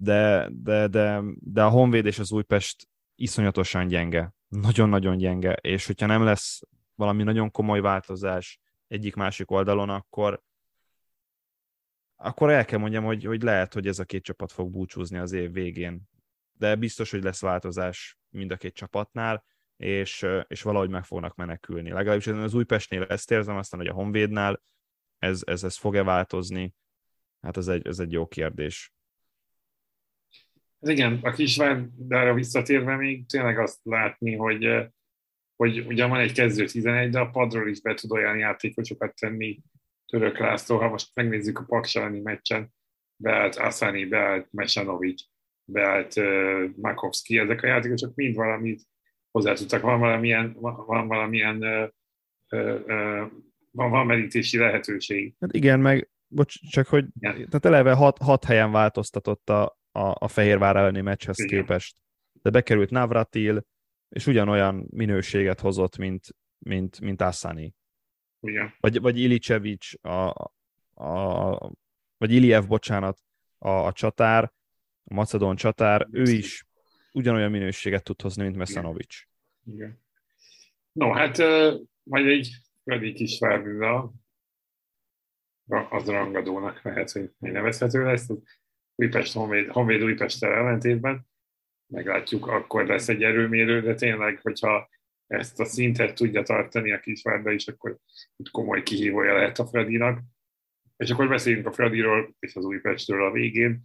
[0.00, 6.06] de, de, de, de a Honvéd és az Újpest iszonyatosan gyenge, nagyon-nagyon gyenge, és hogyha
[6.06, 6.60] nem lesz
[6.94, 10.42] valami nagyon komoly változás egyik-másik oldalon, akkor,
[12.16, 15.32] akkor el kell mondjam, hogy, hogy lehet, hogy ez a két csapat fog búcsúzni az
[15.32, 16.02] év végén.
[16.52, 19.44] De biztos, hogy lesz változás mind a két csapatnál,
[19.76, 21.90] és, és valahogy meg fognak menekülni.
[21.90, 24.62] Legalábbis az Újpestnél ezt érzem, aztán, hogy a Honvédnál
[25.18, 26.74] ez, ez, ez fog-e változni?
[27.40, 28.92] Hát ez egy, ez egy jó kérdés.
[30.80, 34.88] Ez igen, a Kisvárdára visszatérve még tényleg azt látni, hogy,
[35.56, 39.60] hogy ugyan van egy kezdő 11, de a padról is be tud olyan játékosokat tenni
[40.06, 40.78] Török László.
[40.78, 42.72] Ha most megnézzük a Paksalani meccsen,
[43.16, 45.22] beállt Asani, beállt Mesanovic,
[45.64, 48.82] beállt uh, Makovski, ezek a játékosok mind valamit
[49.30, 50.56] hozzá tudtak, van valamilyen,
[50.86, 51.88] van valamilyen uh,
[52.60, 53.30] uh,
[53.70, 55.34] van, van merítési lehetőség.
[55.40, 57.34] Hát igen, meg bocs, csak hogy igen.
[57.34, 61.60] tehát eleve hat, hat helyen változtatott a, a, a Fehérvár elleni meccshez igen.
[61.60, 61.96] képest.
[62.32, 63.66] De bekerült Navratil,
[64.08, 66.26] és ugyanolyan minőséget hozott, mint,
[66.58, 67.74] mint, mint Assani.
[68.40, 68.74] Igen.
[68.80, 70.52] Vagy, vagy Ilicevic, a,
[70.94, 71.72] a,
[72.16, 73.18] vagy Iliev, bocsánat,
[73.58, 74.52] a, a csatár,
[75.04, 76.66] a macedón csatár, ő is
[77.12, 79.22] ugyanolyan minőséget tud hozni, mint Mesanovic.
[79.64, 80.00] Igen.
[80.92, 81.38] No, hát
[82.02, 82.50] majd egy
[82.84, 84.12] Fradi Kisvárda,
[85.90, 88.26] az rangadónak lehet, hogy nevezhető lesz,
[89.00, 91.26] Újpest Honvéd, Honvéd újpest ellentétben.
[91.86, 94.88] Meglátjuk, akkor lesz egy erőmérő, de tényleg, hogyha
[95.26, 97.96] ezt a szintet tudja tartani a Kisvárda is, akkor
[98.36, 100.20] itt komoly kihívója lehet a Fradinak.
[100.96, 103.80] És akkor beszéljünk a Fradiról és az Újpestről a végén.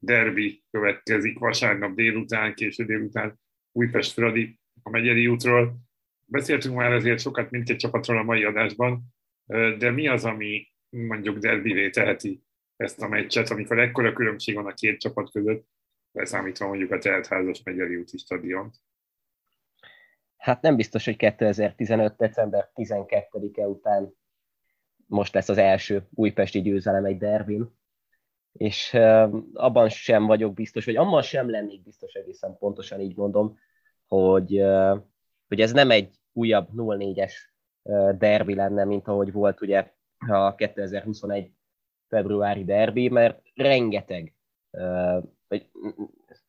[0.00, 3.40] Derbi következik vasárnap délután, késő délután,
[3.72, 4.58] Újpest-Fradi.
[4.82, 5.76] a megyeri útról.
[6.26, 9.02] Beszéltünk már ezért sokat mindkét csapatról a mai adásban,
[9.78, 12.42] de mi az, ami mondjuk derbivé teheti
[12.76, 15.66] ezt a meccset, amikor ekkora különbség van a két csapat között,
[16.12, 18.74] leszámítva mondjuk a teltházas megyeri úti stadiont?
[20.36, 22.16] Hát nem biztos, hogy 2015.
[22.16, 24.14] december 12-e után
[25.06, 27.70] most lesz az első újpesti győzelem egy derbin,
[28.52, 28.94] és
[29.52, 33.58] abban sem vagyok biztos, vagy abban sem lennék biztos egészen pontosan így mondom,
[34.06, 34.62] hogy,
[35.48, 37.32] hogy ez nem egy újabb 0-4-es
[38.18, 41.52] derbi lenne, mint ahogy volt ugye a 2021
[42.08, 44.34] februári derbi, mert rengeteg,
[45.48, 45.70] vagy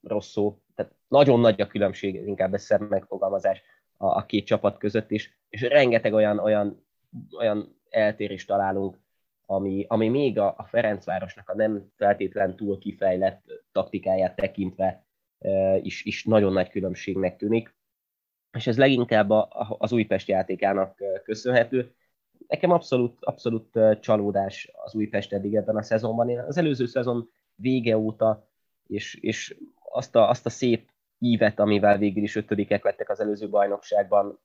[0.01, 3.61] rossz szó, tehát nagyon nagy a különbség, inkább ez szebb megfogalmazás
[3.97, 6.85] a, a két csapat között is, és rengeteg olyan, olyan,
[7.37, 8.99] olyan eltérést találunk,
[9.45, 15.05] ami, ami még a, a Ferencvárosnak a nem feltétlen túl kifejlett taktikáját tekintve
[15.39, 17.75] e, is, is nagyon nagy különbségnek tűnik.
[18.57, 19.47] És ez leginkább a,
[19.79, 21.95] az Újpest játékának köszönhető.
[22.47, 26.29] Nekem abszolút, abszolút csalódás az Újpest eddig ebben a szezonban.
[26.29, 28.47] Én az előző szezon vége óta,
[28.87, 29.57] és, és
[29.89, 34.39] azt, a, azt a szép ívet, amivel végül is ötödikek lettek az előző bajnokságban,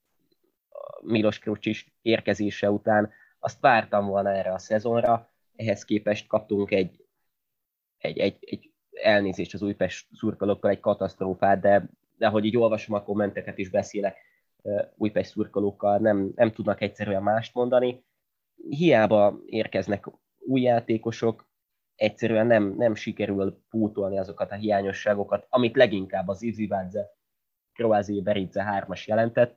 [1.03, 7.05] Milos Krucsis érkezése után, azt vártam volna erre a szezonra, ehhez képest kaptunk egy,
[7.99, 13.03] egy, egy, egy elnézést az Újpest szurkolókkal, egy katasztrófát, de, de ahogy így olvasom a
[13.03, 14.17] kommenteket is beszélek
[14.97, 18.05] Újpest szurkolókkal, nem, nem tudnak egyszerűen mást mondani.
[18.69, 20.07] Hiába érkeznek
[20.39, 21.49] új játékosok,
[21.95, 27.11] egyszerűen nem, nem sikerül pótolni azokat a hiányosságokat, amit leginkább az Izivádze,
[27.73, 29.57] Kroázi Beridze hármas jelentett,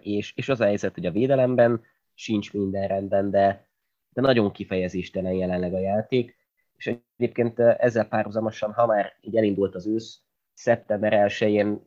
[0.00, 1.82] és, és az a helyzet, hogy a védelemben
[2.14, 3.68] sincs minden rendben, de,
[4.08, 6.36] de nagyon kifejezéstelen jelenleg a játék,
[6.76, 10.20] és egyébként ezzel párhuzamosan, ha már így elindult az ősz,
[10.54, 11.86] szeptember 1-én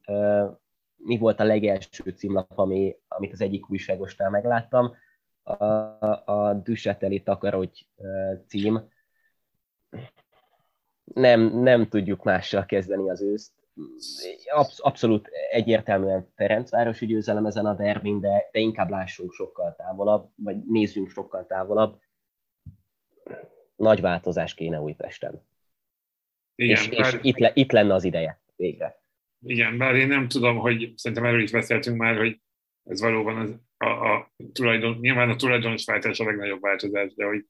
[1.03, 4.95] mi volt a legelső címlap, ami, amit az egyik újságostál megláttam,
[5.43, 5.53] a,
[6.25, 7.87] a Düsseteli Takarogy
[8.47, 8.91] cím.
[11.03, 13.51] Nem, nem tudjuk mással kezdeni az őszt
[14.51, 20.57] absz- abszolút egyértelműen Ferencvárosi győzelem ezen a derbin, de, de inkább lássunk sokkal távolabb, vagy
[20.65, 21.99] nézzünk sokkal távolabb.
[23.75, 25.41] Nagy változás kéne Újpesten.
[26.55, 27.13] Igen, és, bár...
[27.13, 29.02] és itt, le, itt lenne az ideje végre.
[29.45, 32.41] Igen, bár én nem tudom, hogy szerintem erről is beszéltünk már, hogy
[32.83, 37.45] ez valóban az, a, a tulajdon, nyilván a tulajdonos váltás a legnagyobb változás, de hogy,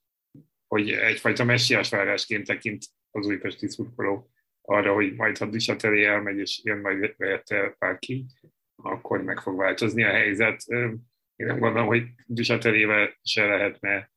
[0.67, 4.29] hogy egyfajta messiás várásként tekint az újpesti szurkoló
[4.61, 8.25] arra, hogy majd ha Disateli elmegy, és jön majd helyette bárki,
[8.75, 10.63] akkor meg fog változni a helyzet.
[11.35, 14.11] Én nem gondolom, hogy Disatelével se lehetne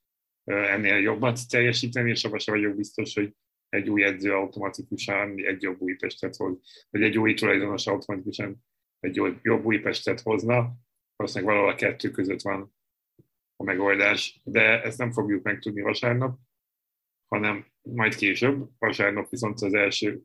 [0.44, 3.32] ennél jobbat teljesíteni, és abban sem vagyok biztos, hogy
[3.68, 6.58] egy új edző automatikusan egy jobb Újpestet hoz,
[6.90, 8.64] vagy egy új tulajdonos automatikusan
[9.00, 10.72] egy jobb Újpestet hozna.
[11.16, 12.74] Valószínűleg valahol a kettő között van
[13.56, 16.38] a megoldás, de ezt nem fogjuk megtudni vasárnap,
[17.26, 18.68] hanem majd később.
[18.78, 20.22] Vasárnap viszont az első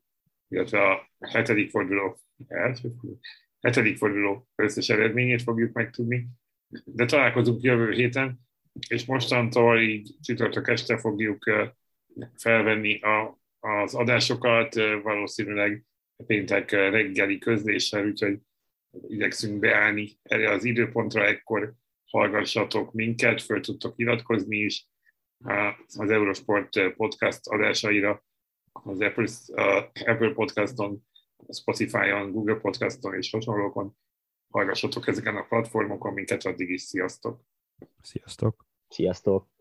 [0.52, 2.90] illetve a hetedik forduló, első,
[3.60, 6.28] hetedik forduló összes eredményét fogjuk megtudni.
[6.86, 8.40] De találkozunk jövő héten,
[8.90, 11.46] és mostantól így csütörtök este fogjuk
[12.38, 15.86] felvenni a, az adásokat, valószínűleg
[16.26, 18.40] péntek reggeli közléssel, úgyhogy
[19.08, 21.74] igyekszünk beállni erre az időpontra, ekkor
[22.06, 24.88] hallgassatok minket, föl tudtok iratkozni is
[25.88, 28.24] az Eurosport podcast adásaira,
[28.72, 31.08] az Apple, uh, Apple Podcaston,
[31.50, 33.98] Spotify-on, Google Podcaston és hasonlókon.
[34.50, 37.42] Hallgassatok ezeken a platformokon minket, addig is sziasztok!
[38.02, 38.66] Sziasztok!
[38.88, 39.61] Sziasztok!